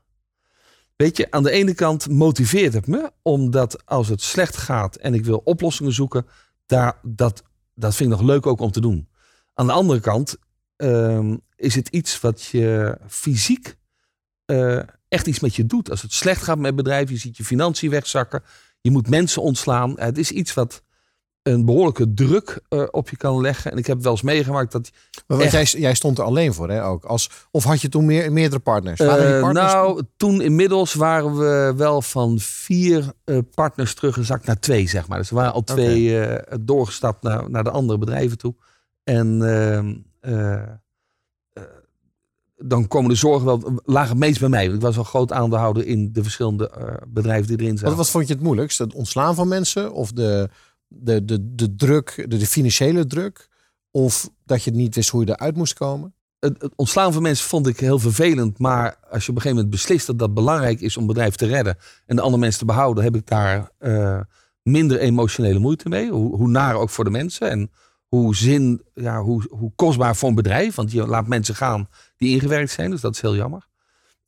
[0.96, 5.14] Weet je, aan de ene kant motiveert het me, omdat als het slecht gaat en
[5.14, 6.26] ik wil oplossingen zoeken,
[6.66, 7.42] daar, dat,
[7.74, 9.08] dat vind ik nog leuk ook om te doen.
[9.54, 10.36] Aan de andere kant
[10.76, 13.76] ehm, is het iets wat je fysiek
[14.44, 15.90] eh, echt iets met je doet.
[15.90, 18.42] Als het slecht gaat met bedrijf, je ziet je financiën wegzakken,
[18.80, 19.92] je moet mensen ontslaan.
[19.96, 20.82] Het is iets wat
[21.42, 23.72] een behoorlijke druk eh, op je kan leggen.
[23.72, 24.90] En ik heb wel eens meegemaakt dat
[25.26, 25.52] Maar Echt.
[25.52, 26.84] jij, jij stond er alleen voor, hè?
[26.84, 27.04] Ook.
[27.04, 29.00] Als, of had je toen meer, meerdere partners?
[29.00, 29.06] Eh,
[29.40, 35.08] partners nou, toen inmiddels waren we wel van vier eh, partners teruggezakt naar twee, zeg
[35.08, 35.18] maar.
[35.18, 36.18] Dus er waren al twee
[36.60, 38.54] doorgestapt naar, naar de andere bedrijven toe.
[39.04, 40.68] En ehm, eh, eh,
[42.58, 44.66] dan komen de zorgen wel, lagen het meest bij mij.
[44.66, 47.96] Ik was wel groot aandeelhouder in de verschillende eh, bedrijven die erin Wat, zaten.
[47.96, 48.78] wat vond je het moeilijkst?
[48.78, 49.92] Het ontslaan van mensen?
[49.92, 50.48] Of de,
[50.86, 53.48] de, de, de druk, de, de financiële druk?
[53.90, 56.12] Of dat je niet wist hoe je eruit moest komen?
[56.40, 58.58] het, het ontslaan van mensen vond ik heel vervelend.
[58.58, 61.46] Maar als je op een gegeven moment beslist dat dat belangrijk is om bedrijf te
[61.46, 64.20] redden en de andere mensen te behouden, heb ik daar eh,
[64.62, 66.10] minder emotionele moeite mee.
[66.10, 67.70] Hoe, hoe naar ook voor de mensen en
[68.08, 70.74] hoe zin, ja, hoe, hoe kostbaar voor een bedrijf.
[70.74, 73.66] Want je laat mensen gaan die ingewerkt zijn, dus dat is heel jammer.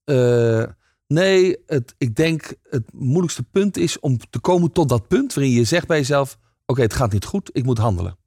[0.04, 0.64] Eh,
[1.06, 5.52] nee, het, ik denk het moeilijkste punt is om te komen tot dat punt waarin
[5.52, 8.18] je zegt bij jezelf: oké, het gaat niet goed, ik moet handelen.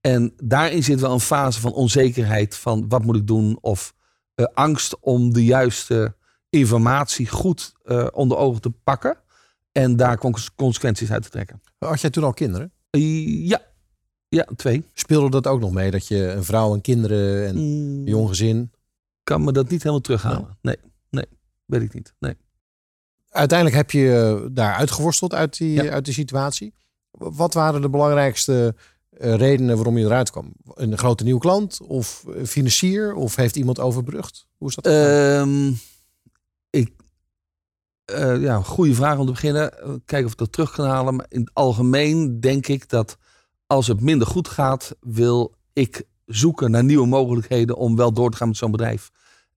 [0.00, 3.94] En daarin zit wel een fase van onzekerheid van wat moet ik doen of
[4.34, 6.16] eh, angst om de juiste
[6.50, 9.18] informatie goed eh, onder ogen te pakken
[9.72, 11.60] en daar cons- consequenties uit te trekken.
[11.78, 12.72] Had jij toen al kinderen?
[12.90, 13.60] Ja,
[14.28, 14.84] ja, twee.
[14.94, 15.90] Speelde dat ook nog mee?
[15.90, 18.70] Dat je een vrouw en kinderen en Mm, een jong gezin...
[19.22, 20.56] kan me dat niet helemaal terughalen.
[20.62, 20.76] Nee,
[21.10, 21.26] nee,
[21.64, 22.14] weet ik niet.
[22.18, 22.36] Nee.
[23.28, 25.90] Uiteindelijk heb je eh, daar uitgeworsteld uit die, Ja.
[25.90, 26.74] uit die situatie.
[27.10, 28.74] Wat waren de belangrijkste
[29.10, 30.52] eh, redenen waarom je eruit kwam?
[30.74, 31.80] Een grote nieuwe klant?
[31.86, 33.14] Of eh, financier?
[33.14, 34.46] Of heeft iemand overbrugd?
[34.56, 34.86] Hoe is dat?
[34.86, 35.72] Ehm,
[36.70, 36.92] ik,
[38.40, 39.70] ja, goede vraag om te beginnen.
[40.04, 41.14] Kijken of ik dat terug kan halen.
[41.16, 43.16] Maar in het algemeen denk ik dat
[43.68, 48.36] als het minder goed gaat, wil ik zoeken naar nieuwe mogelijkheden om wel door te
[48.36, 49.10] gaan met zo'n bedrijf.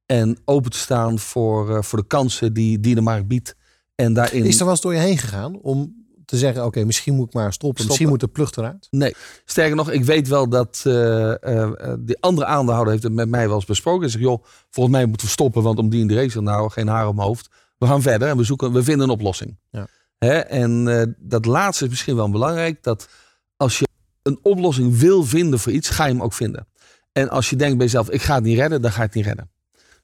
[0.05, 3.55] En open te staan voor, eh, voor de kansen die, die de markt biedt.
[3.95, 4.45] En daarin.
[4.45, 6.65] Is er wel eens door je heen gegaan om te zeggen...
[6.65, 7.85] oké, misschien moet ik maar stoppen.
[7.85, 8.87] Misschien moet de plucht eruit?
[8.89, 13.13] Nee, sterker nog, ik weet wel dat eh eh, eh, die andere aandeelhouder heeft het
[13.13, 14.01] met mij wel eens besproken.
[14.01, 16.69] Hij zegt, joh, volgens mij moeten we stoppen, want om die en die reden nou
[16.69, 17.49] geen haar mijn hoofd.
[17.77, 19.57] We gaan verder en we zoeken, we vinden een oplossing.
[19.69, 19.87] Ja.
[20.17, 20.37] Hè?
[20.37, 23.09] En dat laatste is misschien wel belangrijk, dat
[23.57, 23.87] als je
[24.21, 26.67] een oplossing wil vinden voor iets, ga je hem ook vinden.
[27.11, 29.15] En als je denkt bij jezelf, ik ga het niet redden, dan ga je het
[29.15, 29.49] niet redden.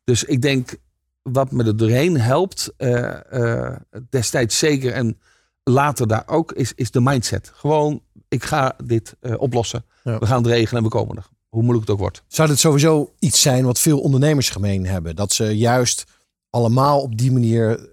[0.03, 0.75] Dus ik denk,
[1.21, 3.75] wat me er doorheen helpt, eh, eh,
[4.09, 5.19] destijds zeker en
[5.63, 7.51] later daar ook, is, is de mindset.
[7.53, 9.85] Gewoon, ik ga dit eh, oplossen.
[10.03, 10.19] Ja.
[10.19, 11.27] We gaan het regelen en we komen er.
[11.49, 12.23] Hoe moeilijk het ook wordt.
[12.27, 15.15] Zou dit sowieso iets zijn wat veel ondernemers gemeen hebben?
[15.15, 16.03] Dat ze juist
[16.49, 17.89] allemaal op die manier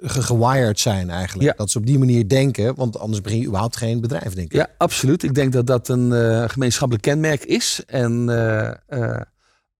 [0.00, 1.48] gewired zijn eigenlijk.
[1.48, 1.54] Ja.
[1.56, 4.52] Dat ze op die manier denken, want anders begin je überhaupt geen bedrijf, denk ik.
[4.52, 5.22] Ja, absoluut.
[5.22, 7.82] Ik denk dat dat een eh, gemeenschappelijk kenmerk is.
[7.86, 9.20] En eh, eh,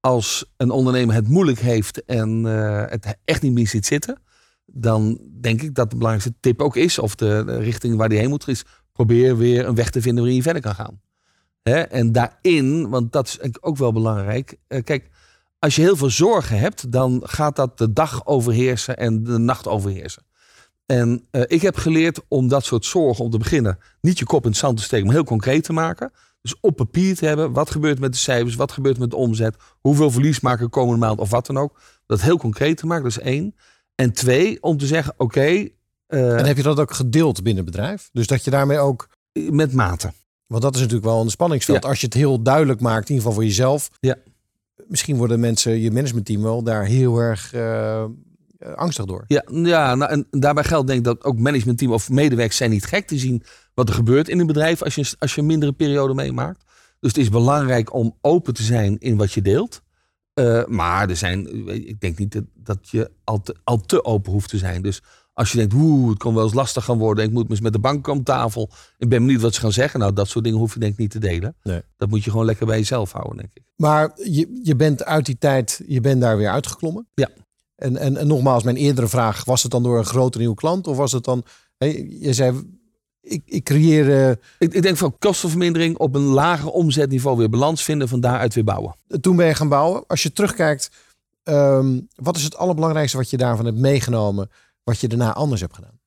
[0.01, 2.45] als een ondernemer het moeilijk heeft en
[2.91, 4.19] het echt niet meer ziet zitten,
[4.67, 8.19] dan denk ik dat de belangrijkste tip ook is, of de, de richting waar die
[8.19, 11.01] heen moet, is probeer weer een weg te vinden waarin je verder kan gaan.
[11.63, 11.81] Hè?
[11.81, 14.57] En daarin, want dat is ook wel belangrijk.
[14.85, 15.11] kijk,
[15.63, 19.69] als je heel veel zorgen hebt, dan gaat dat de dag overheersen en de nacht
[19.69, 20.23] overheersen.
[20.87, 24.45] En eh, ik heb geleerd om dat soort zorgen, om te beginnen, niet je kop
[24.45, 26.13] in het zand te steken, maar heel concreet te maken.
[26.41, 29.57] Dus op papier te hebben, wat gebeurt met de cijfers, wat gebeurt met de omzet,
[29.81, 31.81] hoeveel verlies maken we komende maand of wat dan ook.
[32.07, 33.55] Dat heel concreet te maken, dat is één.
[33.95, 35.69] En twee, om te zeggen, oké,
[36.07, 38.09] eh, En heb je dat ook gedeeld binnen het bedrijf?
[38.13, 40.13] Dus dat je daarmee ook met mate.
[40.47, 41.83] Want dat is natuurlijk wel een spanningsveld.
[41.83, 41.89] Ja.
[41.89, 43.91] Als je het heel duidelijk maakt, in ieder geval voor jezelf.
[44.01, 44.17] Ja.
[44.89, 48.05] Misschien worden mensen, je managementteam wel daar heel erg eh,
[48.75, 49.25] angstig door.
[49.27, 52.85] Ja, ja nou, en daarbij geldt denk ik dat ook managementteam of medewerkers zijn niet
[52.85, 53.43] gek te zien
[53.75, 56.65] wat er gebeurt in een bedrijf als je, als je een mindere periode meemaakt.
[57.01, 59.83] Dus het is belangrijk om open te zijn in wat je deelt.
[60.35, 64.33] Eh, maar er zijn, ik denk niet dat, dat je al te, al te open
[64.33, 64.83] hoeft te zijn.
[64.83, 65.03] Dus
[65.35, 67.25] als je denkt, oeh, het kan wel eens lastig gaan worden.
[67.25, 68.71] Ik moet eens met de bank om tafel.
[68.99, 70.01] Ik ben benieuwd wat ze gaan zeggen.
[70.01, 71.57] Nou, dat soort dingen hoef je denk ik niet te delen.
[71.63, 71.83] Nee.
[71.97, 73.63] Dat moet je gewoon lekker bij jezelf houden, denk ik.
[73.77, 77.07] Maar je, je bent uit die tijd, je bent daar weer uitgeklommen.
[77.15, 77.29] Ja.
[77.77, 80.87] En, en, en nogmaals, mijn eerdere vraag, was het dan door een grote nieuwe klant?
[80.87, 81.45] Of was het dan,
[81.79, 81.87] hé,
[82.21, 82.81] je zei,
[83.21, 87.85] ik, ik creëer, eh, Ik, ik denk van kostenvermindering op een lager omzetniveau weer balans
[87.85, 88.09] vinden.
[88.09, 88.97] Van daaruit weer bouwen.
[89.21, 90.07] toen ben je gaan bouwen.
[90.07, 90.91] Als je terugkijkt,
[91.43, 94.51] ehm, wat is het allerbelangrijkste wat je daarvan hebt meegenomen,
[94.85, 96.01] wat je daarna anders hebt gedaan?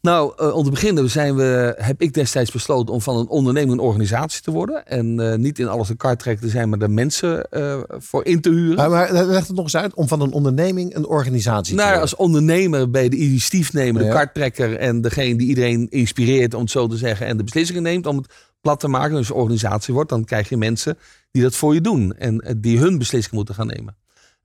[0.00, 3.72] Nou, eh, om te beginnen zijn we, heb ik destijds besloten om van een onderneming
[3.72, 4.86] een organisatie te worden.
[4.86, 8.40] En eh, niet in alles een karttrekker te zijn, maar er mensen eh, voor in
[8.40, 8.76] te huren.
[8.76, 11.94] Maar, maar leg het nog eens uit, om van een onderneming een organisatie nou, te
[11.94, 12.00] ja, worden.
[12.00, 16.70] als ondernemer ben je de initiatiefnemer, de karttrekker en degene die iedereen inspireert, om het
[16.70, 19.10] zo te zeggen, en de beslissingen neemt om het plat te maken.
[19.10, 20.98] Dus als je organisatie wordt, dan krijg je mensen
[21.30, 23.96] die dat voor je doen en die hun beslissingen moeten gaan nemen.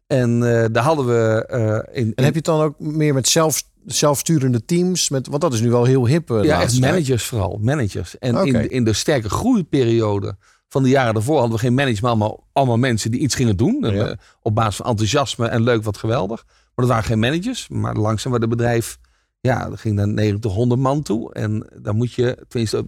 [0.08, 3.28] En eh, daar hadden we eh, in, En heb je het dan ook meer met
[3.28, 5.10] zelf, zelfsturende teams?
[5.10, 6.32] Met, want dat is nu wel heel hip.
[6.32, 6.80] eh, Ja, tijd.
[6.80, 7.60] managers vooral.
[7.62, 8.18] Managers.
[8.18, 10.38] En in, de, in de sterke groeiperiode
[10.70, 13.86] van de jaren daarvoor hadden we geen management, maar allemaal, mensen die iets gingen doen.
[13.86, 16.44] En, op basis van enthousiasme en leuk, wat geweldig.
[16.46, 17.68] Maar dat waren geen managers.
[17.68, 18.98] Maar langzaam werd het bedrijf,
[19.40, 21.34] ja, dat ging naar 90, 100 man toe.
[21.34, 22.86] En dan moet je, tenminste,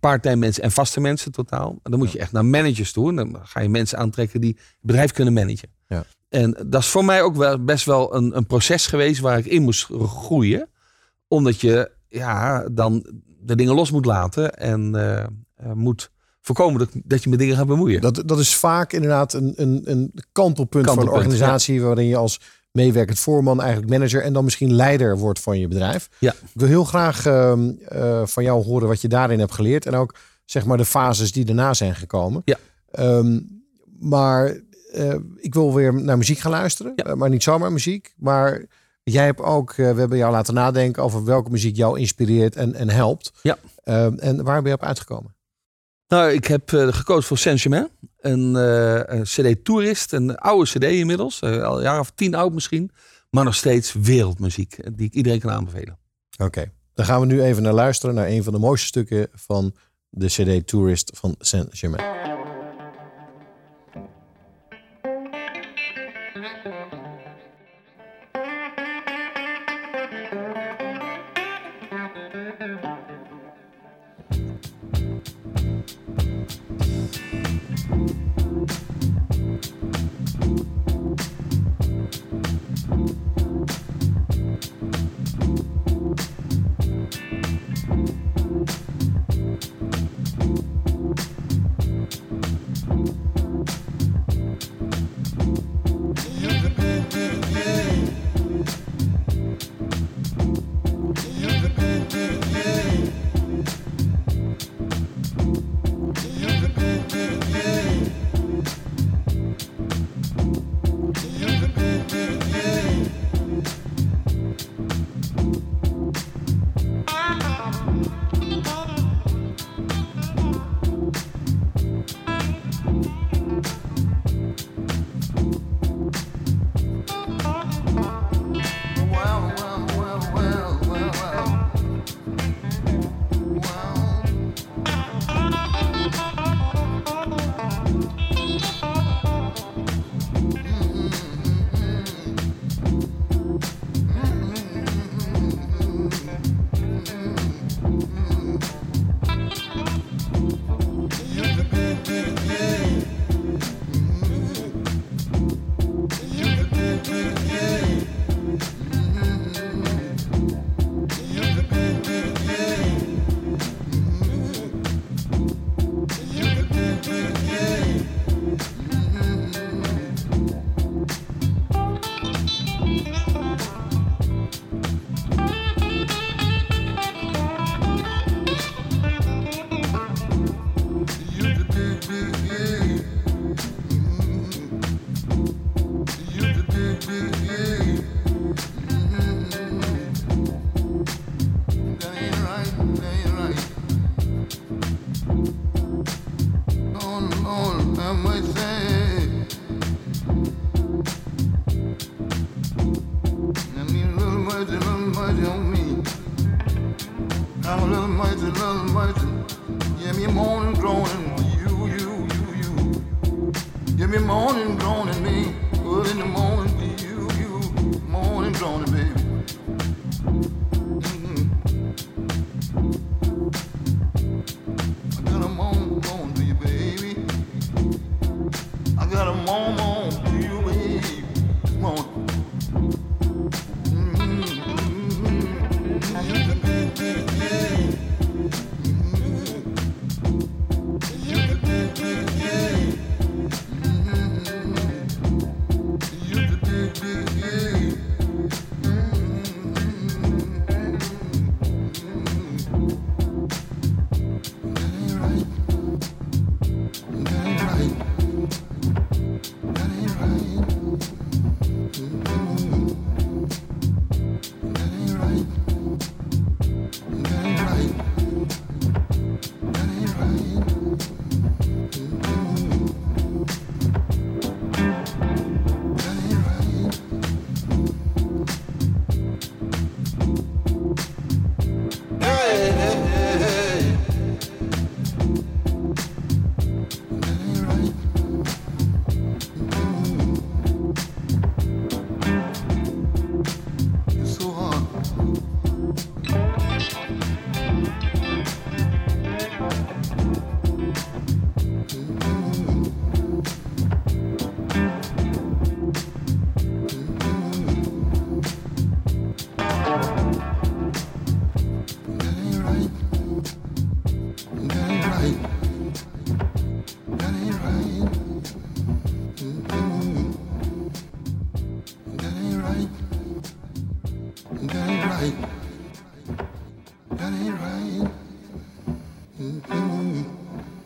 [0.00, 1.70] part-time mensen en vaste mensen totaal.
[1.82, 3.08] En dan moet je echt naar managers toe.
[3.08, 5.68] En dan ga je mensen aantrekken die het bedrijf kunnen managen.
[5.88, 6.04] Ja.
[6.28, 9.46] En dat is voor mij ook wel best wel een, een proces geweest waar ik
[9.46, 10.68] in moest groeien
[11.28, 13.06] omdat je ja, dan
[13.40, 16.10] de dingen los moet laten en eh, eh, moet
[16.40, 18.00] voorkomen dat, dat je met dingen gaat bemoeien.
[18.00, 22.40] Dat, dat is vaak inderdaad een, een, een kantelpunt, Kantelpunt, een organisatie waarin je als
[22.74, 26.08] meewerkend voorman eigenlijk manager en dan misschien leider wordt van je bedrijf.
[26.18, 26.32] Ja.
[26.32, 29.94] Ik wil heel graag ehm, eh, van jou horen wat je daarin hebt geleerd en
[29.94, 30.14] ook
[30.44, 32.42] zeg maar de fases die daarna zijn gekomen.
[32.44, 32.56] Ja.
[32.90, 33.40] Ehm,
[33.98, 34.60] maar
[34.92, 37.04] eh, ik wil weer naar muziek gaan luisteren, Ja.
[37.04, 38.14] Eh, maar niet zomaar muziek.
[38.16, 38.64] Maar
[39.02, 42.90] jij hebt ook, we hebben jou laten nadenken over welke muziek jou inspireert en, en
[42.90, 43.32] helpt.
[43.42, 43.58] Ja.
[43.84, 45.34] Ehm, en waar ben je op uitgekomen?
[46.08, 47.88] Nou, ik heb gekozen voor Saint-Germain.
[48.24, 51.40] Een, eh, een CD Tourist, een oude CD inmiddels.
[51.40, 52.90] eh, al een jaar of tien oud misschien.
[53.30, 54.72] Maar nog steeds wereldmuziek.
[54.78, 55.98] eh, Die ik iedereen kan aanbevelen.
[56.38, 59.74] Oké, dan gaan we nu even naar luisteren naar een van de mooiste stukken van
[60.08, 62.33] de CD Tourist van Saint-Germain.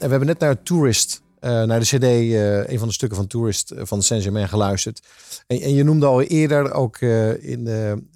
[0.08, 3.26] We hebben net naar Tourist, eh, naar de CD, eh, een van de stukken van
[3.26, 5.06] Tourist eh, van Saint-Germain geluisterd.
[5.46, 8.08] En, en je noemde al eerder, ook in, in-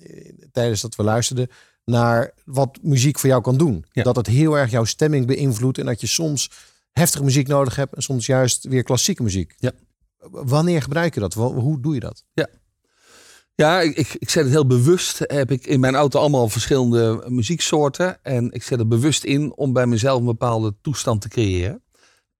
[0.53, 1.49] tijdens dat we luisterden,
[1.85, 3.85] naar wat muziek voor jou kan doen.
[3.93, 4.03] Ja.
[4.03, 6.51] Dat het heel erg jouw stemming beïnvloedt en dat je soms
[6.93, 9.55] heftige muziek nodig hebt en soms juist weer klassieke muziek.
[9.59, 9.73] Ja.
[10.31, 11.35] Wanneer gebruik je dat?
[11.35, 12.25] Hoe doe je dat?
[12.33, 12.49] Ja,
[13.57, 15.19] ik, ik, ik zet het heel bewust.
[15.27, 18.19] Heb ik in mijn auto allemaal verschillende muzieksoorten.
[18.23, 21.83] En ik zet het bewust in om bij mezelf een bepaalde toestand te creëren.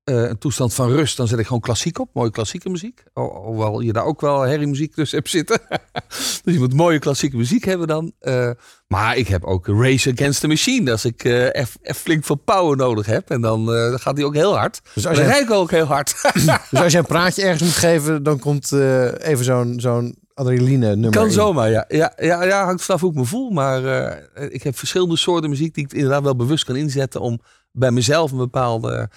[0.05, 2.11] Eh, een toestand van rust, dan zet ik gewoon klassiek op.
[2.15, 3.03] Mooie klassieke muziek.
[3.13, 5.61] Ho- Hoewel je daar ook wel herriemuziek tussen hebt zitten.
[6.45, 8.13] dus je moet mooie klassieke muziek hebben dan.
[8.19, 8.51] Eh,
[8.89, 10.91] maar ik heb ook Race Against the Machine.
[10.91, 13.31] Als ik even flink veel power nodig heb.
[13.31, 14.81] En dan gaat die ook heel hard.
[14.95, 16.15] Dus Dan als, jij, rijd ik ook heel hard.
[16.71, 18.73] dus als jij een praatje ergens moet geven, dan komt
[19.19, 21.33] even zo'n zo'n adrenaline nummer Kan in.
[21.33, 21.85] zomaar, ja.
[21.89, 23.51] Ja, ja, ja hangt vanaf hoe ik me voel.
[23.51, 27.41] Maar eh, ik heb verschillende soorten muziek die ik inderdaad wel bewust kan inzetten om
[27.73, 29.11] bij mezelf een bepaalde...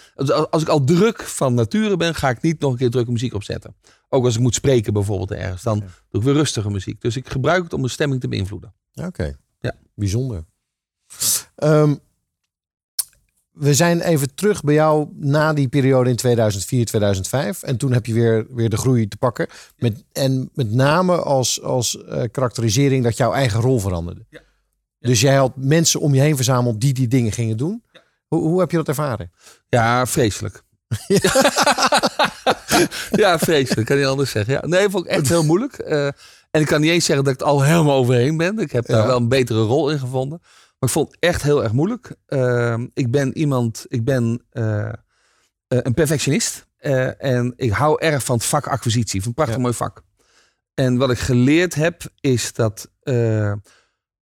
[0.50, 3.34] Als, ik al druk van nature ben, ga ik niet nog een keer drukke muziek
[3.34, 3.76] opzetten.
[4.10, 5.64] Ook als ik moet spreken bijvoorbeeld ergens.
[5.64, 7.02] Dan doe ik weer rustige muziek.
[7.02, 8.74] Dus ik gebruik het om mijn stemming te beïnvloeden.
[8.94, 9.38] Oké.
[9.60, 9.74] Ja.
[9.96, 10.44] Bijzonder.
[11.56, 11.96] Ehm,
[13.56, 17.64] we zijn even terug bij jou na die periode in 2004, 2005.
[17.64, 19.48] En toen heb je weer, weer de groei te pakken.
[19.78, 24.26] Met, en met name als, als eh, karakterisering dat jouw eigen rol veranderde.
[24.30, 24.40] Ja.
[25.00, 27.84] Dus jij had mensen om je heen verzameld die die dingen gingen doen.
[28.28, 29.32] Hoe, hoe heb je dat ervaren?
[29.70, 30.64] Ja, vreselijk.
[33.12, 33.88] ja, vreselijk.
[33.88, 34.54] Kan niet anders zeggen.
[34.54, 35.74] Ja, nee, vond ik echt heel moeilijk.
[35.74, 36.06] Eh,
[36.52, 38.60] en ik kan niet eens zeggen dat ik het al helemaal overheen ben.
[38.60, 39.08] Ik heb daar Ja.
[39.08, 40.42] wel een betere rol in gevonden.
[40.86, 42.16] Ik vond het echt heel erg moeilijk.
[42.26, 44.94] Eh, ik ben iemand, ik ben eh, eh,
[45.68, 46.68] een perfectionist.
[46.78, 49.20] Eh, en ik hou erg van het vak acquisitie.
[49.20, 49.62] Van een prachtig Ja.
[49.62, 50.02] mooi vak.
[50.74, 52.90] En wat ik geleerd heb, is dat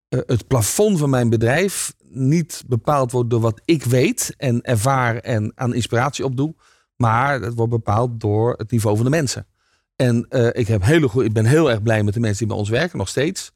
[0.10, 5.52] het plafond van mijn bedrijf niet bepaald wordt door wat ik weet en ervaar en
[5.56, 6.56] aan inspiratie opdoe.
[6.96, 9.48] Maar het wordt bepaald door het niveau van de mensen.
[9.96, 12.58] En ik, heb hele goed, ik ben heel erg blij met de mensen die bij
[12.58, 13.52] ons werken, nog steeds.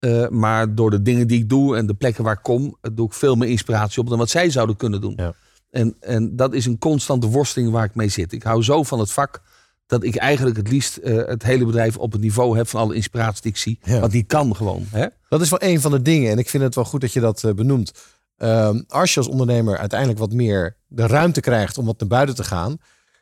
[0.00, 2.90] Eh, maar door de dingen die ik doe en de plekken waar ik kom, eh,
[2.94, 5.12] doe ik veel meer inspiratie op dan wat zij zouden kunnen doen.
[5.16, 5.34] Ja.
[5.70, 8.32] En, en dat is een constante worsteling waar ik mee zit.
[8.32, 9.42] Ik hou zo van het vak
[9.86, 12.94] dat ik eigenlijk het liefst eh, het hele bedrijf op het niveau heb van alle
[12.94, 13.78] inspiratie die ik zie.
[13.82, 14.00] Ja.
[14.00, 14.84] Want die kan gewoon.
[14.90, 15.06] Hè?
[15.28, 16.30] Dat is wel een van de dingen.
[16.30, 17.92] En ik vind het wel goed dat je dat benoemt.
[18.36, 22.34] Ehm, als je als ondernemer uiteindelijk wat meer de ruimte krijgt om wat naar buiten
[22.34, 22.76] te gaan.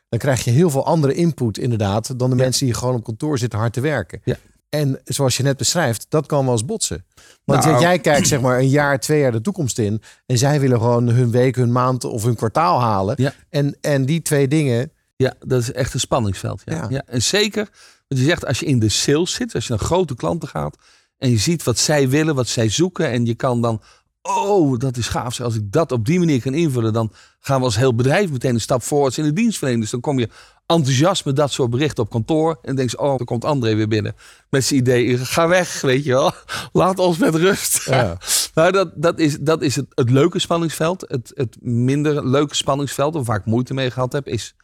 [0.09, 2.19] Dan krijg je heel veel andere input inderdaad.
[2.19, 2.41] Dan de Ja.
[2.43, 4.21] mensen die gewoon op kantoor zitten hard te werken.
[4.23, 4.35] Ja.
[4.69, 7.05] En zoals je net beschrijft, dat kan wel eens botsen.
[7.45, 10.01] Want Nou- jij kijkt zeg maar een jaar, twee jaar de toekomst in.
[10.25, 13.15] En zij willen gewoon hun week, hun maand of hun kwartaal halen.
[13.17, 13.33] Ja.
[13.49, 14.91] En, en die twee dingen.
[15.15, 16.61] Ja, dat is echt een spanningsveld.
[16.65, 16.75] Ja.
[16.75, 16.85] Ja.
[16.89, 17.03] Ja.
[17.05, 17.69] en zeker,
[18.07, 20.77] wat je zegt, als je in de sales zit, als je naar grote klanten gaat
[21.17, 23.81] en je ziet wat zij willen, wat zij zoeken en je kan dan
[24.21, 25.39] oh, dat is gaaf.
[25.39, 28.53] Als ik dat op die manier kan invullen, dan gaan we als heel bedrijf meteen
[28.53, 29.83] een stap voorwaarts in de dienstverlening.
[29.83, 30.29] Dus dan kom je
[30.65, 32.59] enthousiast met dat soort berichten op kantoor.
[32.61, 34.15] En denk je, oh, dan komt André weer binnen.
[34.49, 36.31] Met zijn idee, ga weg, weet je wel.
[36.73, 37.85] Laat ons met rust.
[37.85, 38.17] Ja.
[38.55, 41.05] nou, dat, dat is, dat is het, het leuke spanningsveld.
[41.07, 44.55] Het, het minder leuke spanningsveld, of waar ik moeite mee gehad heb, is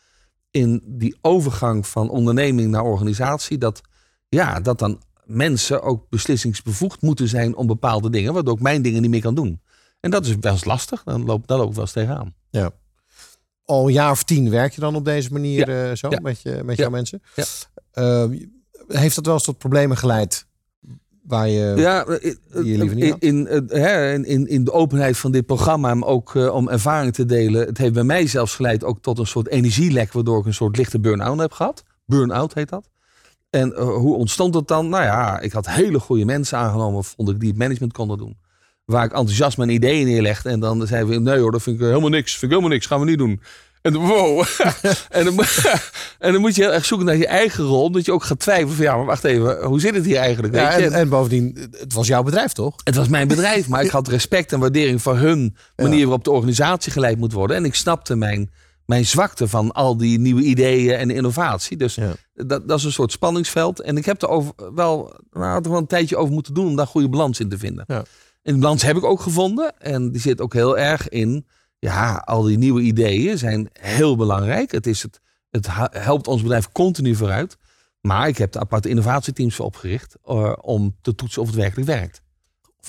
[0.52, 3.58] in die overgang van onderneming naar organisatie.
[3.58, 3.82] Dat,
[4.30, 9.02] ja, dat dan mensen ook beslissingsbevoegd moeten zijn om bepaalde dingen, waardoor ik mijn dingen
[9.02, 9.62] niet meer kan doen.
[10.00, 11.04] En dat is wel eens lastig.
[11.04, 12.34] Dan loop, daar loop ik wel eens tegenaan.
[12.50, 12.72] Ja.
[13.66, 15.90] Al een jaar of tien werk je dan op deze manier Ja.
[15.90, 16.20] eh, zo Ja.
[16.22, 17.22] met, je, met jouw mensen?
[17.36, 17.44] Ja.
[17.92, 18.26] Eh,
[18.88, 20.48] heeft dat wel eens tot problemen geleid?
[21.24, 23.22] Waar je, Ja, je liever niet in, had?
[23.22, 26.70] in, eh, hè, in, in, in de openheid van dit programma, maar ook eh, om
[26.70, 27.66] ervaring te delen.
[27.66, 30.78] Het heeft bij mij zelfs geleid ook tot een soort energielek, waardoor ik een soort
[30.78, 31.84] lichte burn-out heb gehad.
[32.06, 32.90] Burn-out heet dat.
[33.56, 34.90] En eh, hoe ontstond dat dan?
[34.90, 38.38] Nou ja, ik had hele goede mensen aangenomen, vond ik, die het management konden doen.
[38.86, 40.50] Waar ik enthousiast mijn ideeën neerlegde.
[40.50, 42.32] En dan zeiden we, nee hoor, dat vind ik helemaal niks.
[42.32, 43.42] Vind ik helemaal niks, gaan we niet doen.
[43.82, 44.46] En dan, wow.
[45.10, 45.40] en, dan,
[46.20, 47.84] en dan moet je heel erg zoeken naar je eigen rol.
[47.84, 50.56] Omdat je ook gaat twijfelen van, ja, maar wacht even, hoe zit het hier eigenlijk?
[50.56, 52.76] ja, en, en bovendien, het was jouw bedrijf toch?
[52.84, 56.32] Het was mijn bedrijf, maar ik had respect en waardering voor hun manier waarop de
[56.32, 57.58] organisatie geleid moet worden.
[57.58, 58.52] En ik snapte mijn,
[58.86, 61.78] mijn zwakte van al die nieuwe ideeën en innovatie.
[61.78, 62.14] Dus Ja.
[62.34, 63.80] dat, dat is een soort spanningsveld.
[63.82, 66.76] En ik heb er over, wel, nou, er wel een tijdje over moeten doen om
[66.76, 67.84] daar goede balans in te vinden.
[67.88, 68.04] Ja.
[68.42, 69.80] En die balans heb ik ook gevonden.
[69.80, 71.46] En die zit ook heel erg in,
[71.80, 74.72] ja, al die nieuwe ideeën zijn heel belangrijk.
[74.72, 75.20] Het, is het,
[75.50, 77.58] het helpt ons bedrijf continu vooruit.
[78.02, 81.88] Maar ik heb de aparte innovatieteams voor opgericht eh, om te toetsen of het werkelijk
[81.88, 82.22] werkt.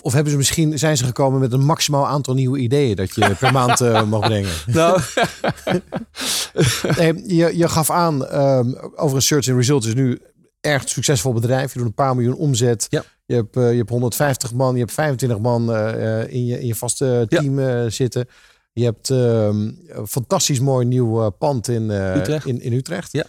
[0.02, 3.34] Of, hebben ze misschien, zijn ze gekomen met een maximaal aantal nieuwe ideeën dat je
[3.38, 4.50] per maand eh, mag brengen?
[4.66, 5.00] Nou,
[6.96, 10.20] Nee, je, je gaf aan ehm, over een Search and Results is nu
[10.60, 11.72] erg succesvol bedrijf.
[11.72, 12.86] Je doet een paar miljoen omzet.
[12.88, 13.04] Ja.
[13.26, 16.66] Je, hebt, eh, je hebt 150 man, je hebt 25 man eh, in, je, in
[16.66, 18.28] je vaste team zitten.
[18.72, 22.46] Je hebt ehm, een fantastisch mooi nieuw pand in, Utrecht.
[22.46, 23.12] in, in Utrecht.
[23.12, 23.24] Ja.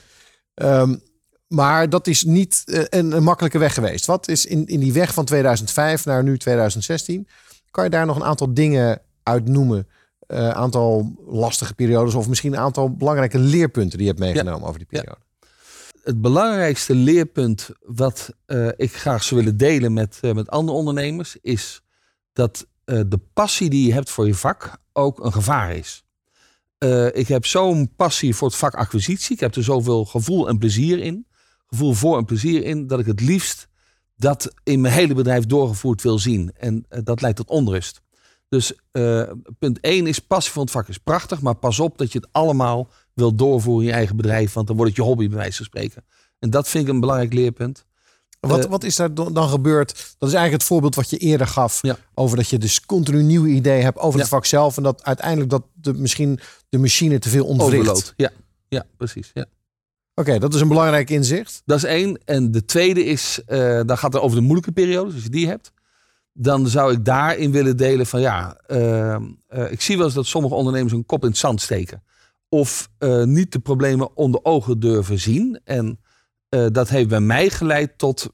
[0.54, 0.96] Ehm,
[1.48, 4.06] maar dat is niet eh, een, een makkelijke weg geweest.
[4.06, 7.28] Wat is in, in die weg van 2005 naar nu 2016?
[7.72, 9.88] Kan je daar nog een aantal dingen uit noemen?
[10.28, 14.80] Een aantal lastige periodes of misschien een aantal belangrijke leerpunten die je hebt meegenomen over
[14.80, 15.00] die Ja.
[15.00, 15.22] periode.
[16.04, 21.38] het belangrijkste leerpunt wat eh, ik graag zou willen delen met, eh, met andere ondernemers
[21.42, 21.82] is
[22.34, 26.04] dat eh, de passie die je hebt voor je vak ook een gevaar is.
[26.78, 29.34] Eh, ik heb zo'n passie voor het vak acquisitie.
[29.36, 31.26] Ik heb er zoveel gevoel en plezier in.
[31.68, 33.68] Gevoel voor en plezier in dat ik het liefst
[34.16, 36.52] dat in mijn hele bedrijf doorgevoerd wil zien.
[36.58, 38.02] En eh, dat leidt tot onrust.
[38.50, 39.24] Dus eh,
[39.60, 42.28] punt 1 is passie voor het vak is prachtig, maar pas op dat je het
[42.32, 45.58] allemaal wil doorvoeren in je eigen bedrijf, want dan wordt het je hobby bij wijze
[45.58, 46.06] van spreken.
[46.40, 47.86] En dat vind ik een belangrijk leerpunt.
[48.40, 49.88] Wat, Eh, wat is daar dan gebeurd?
[50.18, 51.82] Dat is eigenlijk het voorbeeld wat je eerder gaf.
[51.82, 51.98] Ja.
[52.14, 54.78] Over dat je dus continu nieuwe ideeën hebt over het vak zelf.
[54.78, 56.40] En dat uiteindelijk dat de, misschien
[56.70, 57.90] de machine te veel ontwricht.
[57.90, 58.14] Overload.
[58.18, 58.32] Ja,
[58.68, 59.32] ja precies.
[59.34, 59.46] Ja.
[60.20, 61.62] Oké, dat is een belangrijk inzicht.
[61.66, 62.20] Dat is één.
[62.26, 65.48] En de tweede is, eh, dan gaat het over de moeilijke periodes, als je die
[65.48, 65.72] hebt.
[66.34, 69.22] Dan zou ik daarin willen delen van ja, eh, eh,
[69.70, 72.04] ik zie wel eens dat sommige ondernemers een kop in het zand steken.
[72.50, 72.90] Of
[73.24, 75.60] niet de problemen onder ogen durven zien.
[75.64, 76.00] En
[76.50, 78.30] dat heeft bij mij geleid tot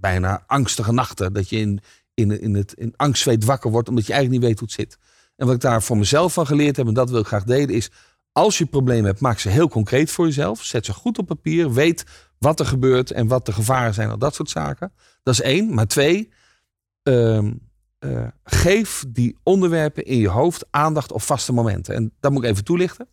[0.00, 1.32] bijna angstige nachten.
[1.32, 1.80] Dat je in,
[2.14, 4.98] in, in, het, in angstzweet wakker wordt omdat je eigenlijk niet weet hoe het zit.
[5.36, 7.74] En wat ik daar voor mezelf van geleerd heb, en dat wil ik graag delen,
[7.74, 7.90] is
[8.34, 10.62] als je problemen hebt, maak ze heel concreet voor jezelf.
[10.62, 11.72] Zet ze goed op papier.
[11.72, 12.04] Weet
[12.38, 14.92] wat er gebeurt en wat de gevaren zijn, al dat soort zaken.
[15.22, 15.74] Dat is één.
[15.74, 16.32] Maar twee,
[17.02, 17.52] ehm,
[17.98, 21.94] eh, geef die onderwerpen in je hoofd aandacht op vaste momenten.
[21.94, 23.08] En dat moet ik even toelichten.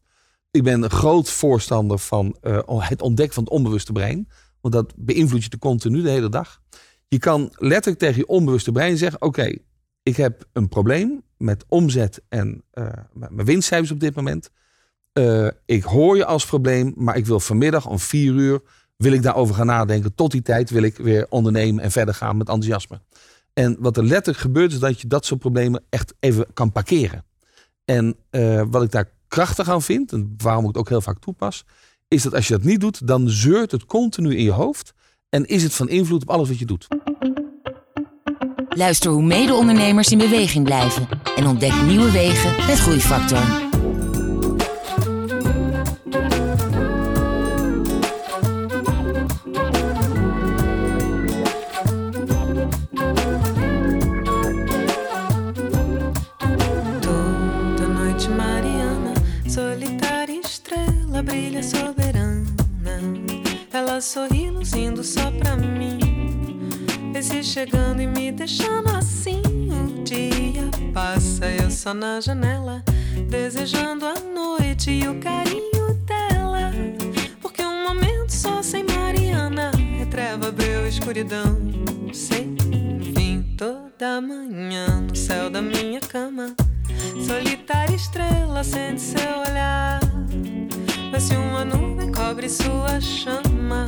[0.52, 4.30] Ik ben een groot voorstander van eh, het ontdekken van het onbewuste brein.
[4.62, 6.62] Want dat beïnvloedt je te continu de hele dag.
[7.08, 9.56] Je kan letterlijk tegen je onbewuste brein zeggen: Oké,
[10.04, 14.50] ik heb een probleem met omzet en eh, mijn winstcijfers op dit moment.
[15.14, 18.62] Eh, ik hoor je als probleem, maar ik wil vanmiddag om vier uur
[18.98, 20.16] wil ik daarover gaan nadenken.
[20.16, 23.02] Tot die tijd wil ik weer ondernemen en verder gaan met enthousiasme.
[23.54, 27.26] En wat er letterlijk gebeurt, is dat je dat soort problemen echt even kan parkeren.
[27.86, 31.20] En eh, wat ik daar krachtig aan vind, en waarom ik het ook heel vaak
[31.20, 31.66] toepas,
[32.08, 34.94] is dat als je dat niet doet, dan zeurt het continu in je hoofd.
[35.30, 36.88] En is het van invloed op alles wat je doet.
[38.70, 43.71] Luister hoe mede-ondernemers in beweging blijven en ontdek nieuwe wegen met Groeifactor.
[61.72, 62.46] Soberana.
[63.72, 66.00] Ela sorri luzindo só pra mim.
[67.16, 69.42] Esse chegando e me deixando assim.
[69.72, 72.84] O dia passa, eu só na janela,
[73.30, 76.74] desejando a noite e o carinho dela.
[77.42, 81.58] Porque um momento só sem Mariana é treva, breu, escuridão.
[82.14, 82.58] Sem
[83.16, 86.54] fim, toda manhã no céu da minha cama.
[87.26, 89.31] Solitária estrela sente seu
[92.52, 93.88] sua chama,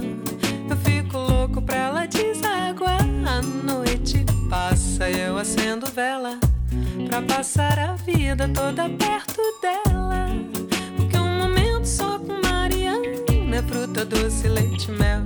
[0.70, 3.02] eu fico louco pra ela desaguar.
[3.28, 6.40] A noite passa, eu acendo vela
[7.10, 10.28] pra passar a vida toda perto dela.
[10.96, 13.06] Porque um momento só com Mariana
[13.54, 15.24] é fruta doce, leite, mel,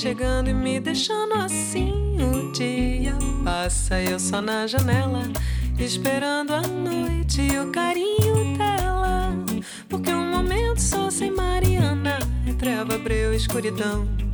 [0.00, 2.16] chegando e me deixando assim.
[2.22, 3.12] O dia
[3.44, 5.24] passa, eu só na janela,
[5.78, 9.34] esperando a noite e o carinho dela.
[9.90, 14.29] Porque um momento só sem Mariana é treva, breu, escuridão.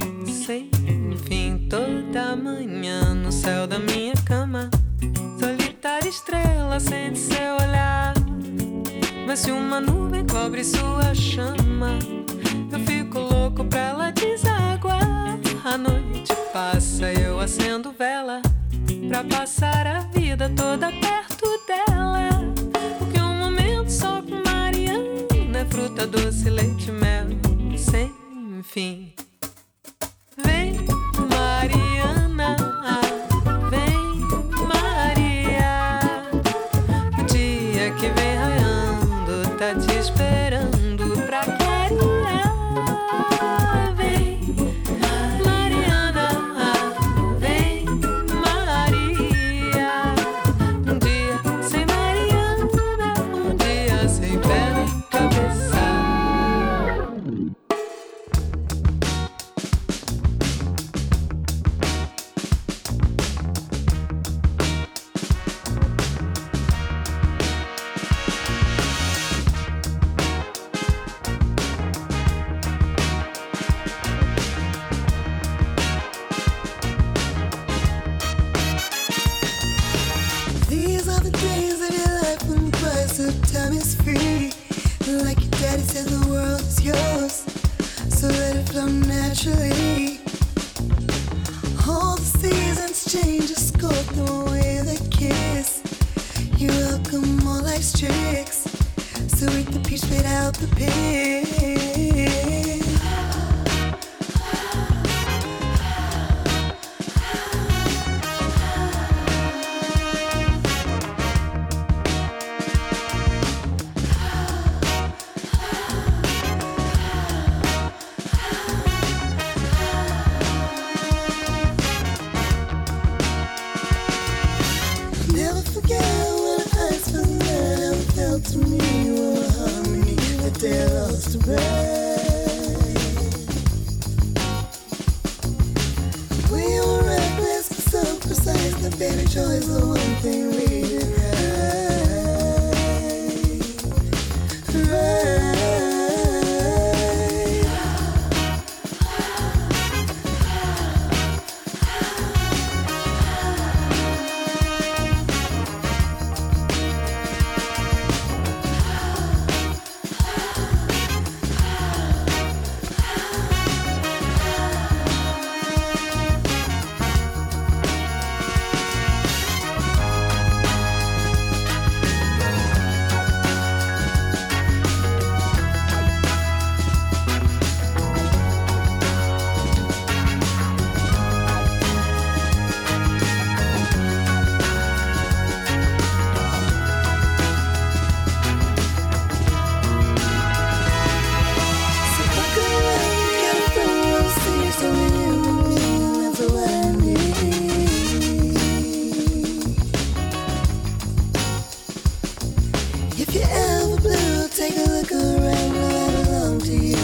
[203.19, 205.77] If you're ever blue, take a look around.
[205.77, 206.97] I belong to you,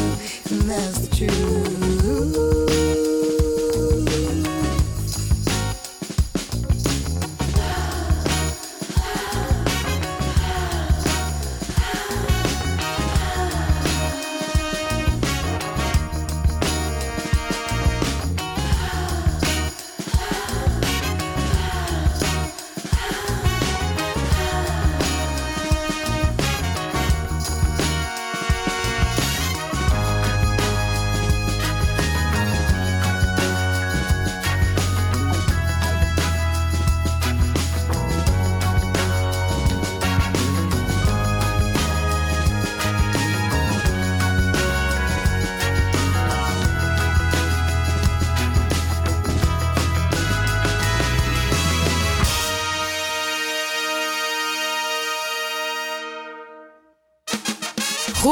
[0.50, 1.81] and that's the truth.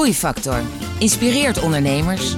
[0.01, 0.63] Groeifactor
[0.99, 2.37] inspireert ondernemers.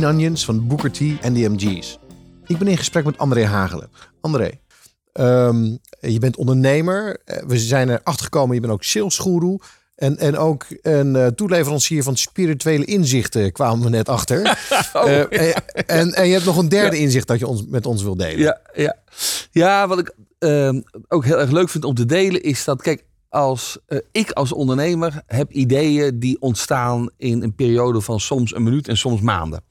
[0.00, 1.98] Green Onions van Booker T en de MG's.
[2.46, 3.90] Ik ben in gesprek met André Hagelen.
[4.20, 4.50] André,
[5.12, 5.64] ehm,
[6.00, 7.20] je bent ondernemer.
[7.24, 9.58] Eh, We zijn erachter gekomen, je bent ook salesguru.
[9.94, 14.42] En, en ook een eh, toeleverancier van spirituele inzichten kwamen we net achter.
[14.92, 15.56] Oh, Eh,
[15.86, 18.38] en, en je hebt nog een derde inzicht dat je ons, met ons wil delen.
[18.38, 18.96] Ja, ja.
[19.50, 23.04] ja wat ik ehm, ook heel erg leuk vind om te delen is dat, kijk,
[23.28, 23.78] als
[24.12, 28.96] ik als ondernemer heb ideeën die ontstaan in een periode van soms een minuut en
[28.96, 29.62] soms maanden.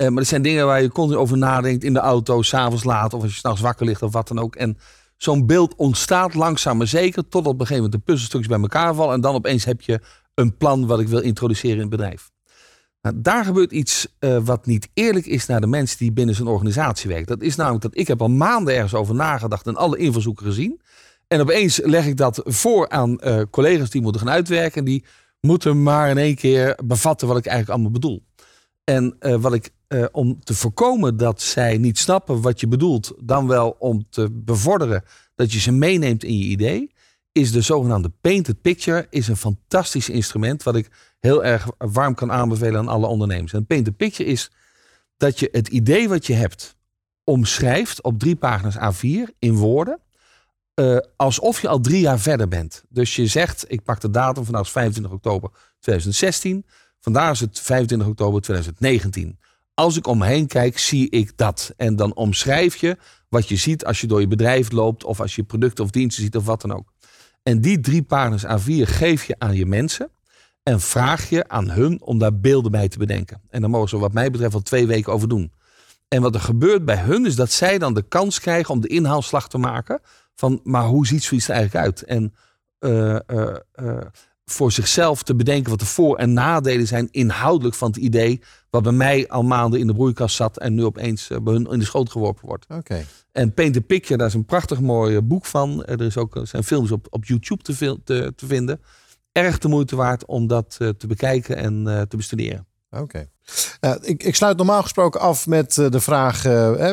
[0.00, 3.14] Eh, maar dat zijn dingen waar je continu over nadenkt in de auto, s'avonds laat
[3.14, 4.56] of als je s'nachts wakker ligt of wat dan ook.
[4.56, 4.78] En
[5.16, 8.94] zo'n beeld ontstaat langzaam maar zeker tot op een gegeven moment de puzzelstukjes bij elkaar
[8.94, 9.14] vallen.
[9.14, 10.00] En dan opeens heb je
[10.34, 12.30] een plan wat ik wil introduceren in het bedrijf.
[13.02, 16.48] Nou, daar gebeurt iets eh, wat niet eerlijk is naar de mensen die binnen zo'n
[16.48, 17.26] organisatie werken.
[17.26, 20.80] Dat is namelijk dat ik heb al maanden ergens over nagedacht en alle invalshoeken gezien.
[21.28, 24.78] En opeens leg ik dat voor aan eh, collega's die moeten gaan uitwerken.
[24.78, 25.04] En die
[25.40, 28.22] moeten maar in één keer bevatten wat ik eigenlijk allemaal bedoel.
[28.84, 33.46] En wat ik, eh, om te voorkomen dat zij niet snappen wat je bedoelt, dan
[33.46, 35.04] wel om te bevorderen
[35.34, 36.92] dat je ze meeneemt in je idee,
[37.32, 40.90] is de zogenaamde Painted Picture is een fantastisch instrument wat ik
[41.20, 43.52] heel erg warm kan aanbevelen aan alle ondernemers.
[43.52, 44.50] En Painted Picture is
[45.16, 46.76] dat je het idee wat je hebt
[47.24, 50.00] omschrijft op drie pagina's A4 in woorden.
[50.74, 52.84] eh, alsof je al drie jaar verder bent.
[52.88, 56.66] Dus je zegt, ik pak de datum, vandaag is 25 oktober 2016.
[57.00, 59.38] Vandaag is het 25 oktober 2019.
[59.80, 61.74] Als ik om me heen kijk, zie ik dat.
[61.76, 62.96] En dan omschrijf je
[63.28, 65.04] wat je ziet als je door je bedrijf loopt...
[65.04, 66.92] of als je producten of diensten ziet of wat dan ook.
[67.42, 70.10] En die drie pagina's A4 geef je aan je mensen...
[70.62, 73.40] en vraag je aan hun om daar beelden bij te bedenken.
[73.48, 75.52] En daar mogen ze wat mij betreft al twee weken over doen.
[76.08, 78.88] En wat er gebeurt bij hun is dat zij dan de kans krijgen om de
[78.88, 80.00] inhaalslag te maken...
[80.34, 82.02] van maar hoe ziet zoiets er eigenlijk uit?
[82.02, 82.34] En
[82.78, 84.06] eh, eh, eh,
[84.50, 88.40] voor zichzelf te bedenken wat de voor- en nadelen zijn inhoudelijk van het idee...
[88.70, 91.66] wat bij mij al maanden in de broeikast zat en nu opeens eh, bij hun
[91.70, 92.66] in de schoot geworpen wordt.
[92.68, 93.04] Oké.
[93.32, 95.84] En Paint a Picture, daar is een prachtig mooi eh, boek van.
[95.84, 98.80] Eh, Er is ook, zijn films op, op YouTube te, te, te vinden.
[99.32, 102.66] erg de moeite waard om dat te bekijken en te bestuderen.
[102.90, 103.28] Oké.
[103.80, 106.42] Eh, ik, ik sluit normaal gesproken af met de vraag: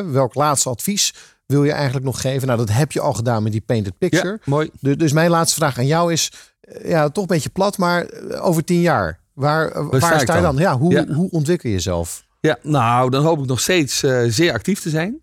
[0.06, 1.14] welk laatste advies
[1.48, 2.46] wil je eigenlijk nog geven?
[2.46, 4.28] Nou, dat heb je al gedaan met die painted picture.
[4.30, 4.70] Ja, mooi.
[4.80, 8.04] Du- Dus mijn laatste vraag aan jou is: eh, ja, toch een beetje plat, maar
[8.04, 10.54] eh, over tien jaar, waar, eh, waar sta sta, je dan?
[10.54, 10.64] dan?
[10.64, 11.06] Ja, hoe, Ja.
[11.06, 12.26] hoe ontwikkel je jezelf?
[12.40, 15.20] Ja, nou, dan hoop ik nog steeds zeer actief te zijn.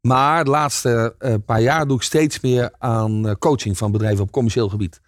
[0.00, 1.14] Maar de laatste
[1.46, 5.00] paar jaar doe ik steeds meer aan coaching van bedrijven op commercieel gebied.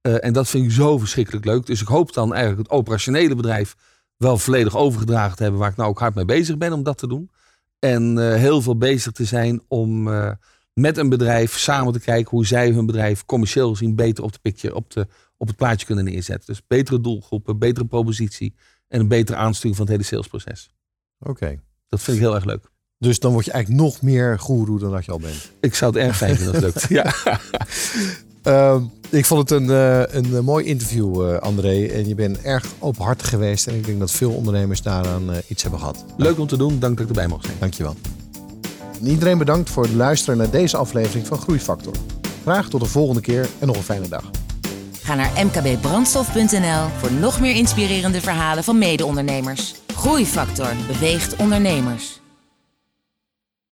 [0.00, 1.66] En dat vind ik zo verschrikkelijk leuk.
[1.66, 3.74] Dus ik hoop dan eigenlijk het operationele bedrijf
[4.16, 6.98] wel volledig overgedragen te hebben, waar ik nou ook hard mee bezig ben om dat
[6.98, 7.30] te doen.
[7.78, 10.30] En eh, heel veel bezig te zijn om eh,
[10.72, 14.38] met een bedrijf samen te kijken hoe zij hun bedrijf commercieel gezien beter op, de
[14.42, 16.46] picture, op, de, op het plaatje kunnen neerzetten.
[16.46, 18.54] Dus betere doelgroepen, betere propositie
[18.88, 20.70] en een betere aansturing van het hele salesproces.
[21.18, 21.60] Oké.
[21.88, 22.70] Dat vind ik heel erg leuk.
[22.98, 25.52] Dus dan word je eigenlijk nog meer goeroe dan dat je al bent.
[25.60, 26.88] Ik zou het erg fijn vinden als het lukt.
[26.98, 27.14] Ja.
[28.46, 31.86] Ehm, ik vond het een, eh, een eh, mooi interview, eh, André.
[31.86, 33.66] En je bent erg openhartig geweest.
[33.66, 36.04] En ik denk dat veel ondernemers daaraan iets hebben gehad.
[36.16, 36.78] Leuk om te doen.
[36.78, 37.56] Dank dat ik erbij mocht zijn.
[37.60, 37.94] Dankjewel.
[39.00, 41.92] En iedereen bedankt voor het luisteren naar deze aflevering van Groeifactor.
[42.42, 44.30] Graag tot de volgende keer en nog een fijne dag.
[45.02, 49.74] Ga naar mkbbrandstof.nl voor nog meer inspirerende verhalen van mede-ondernemers.
[49.94, 52.20] Groeifactor beweegt ondernemers.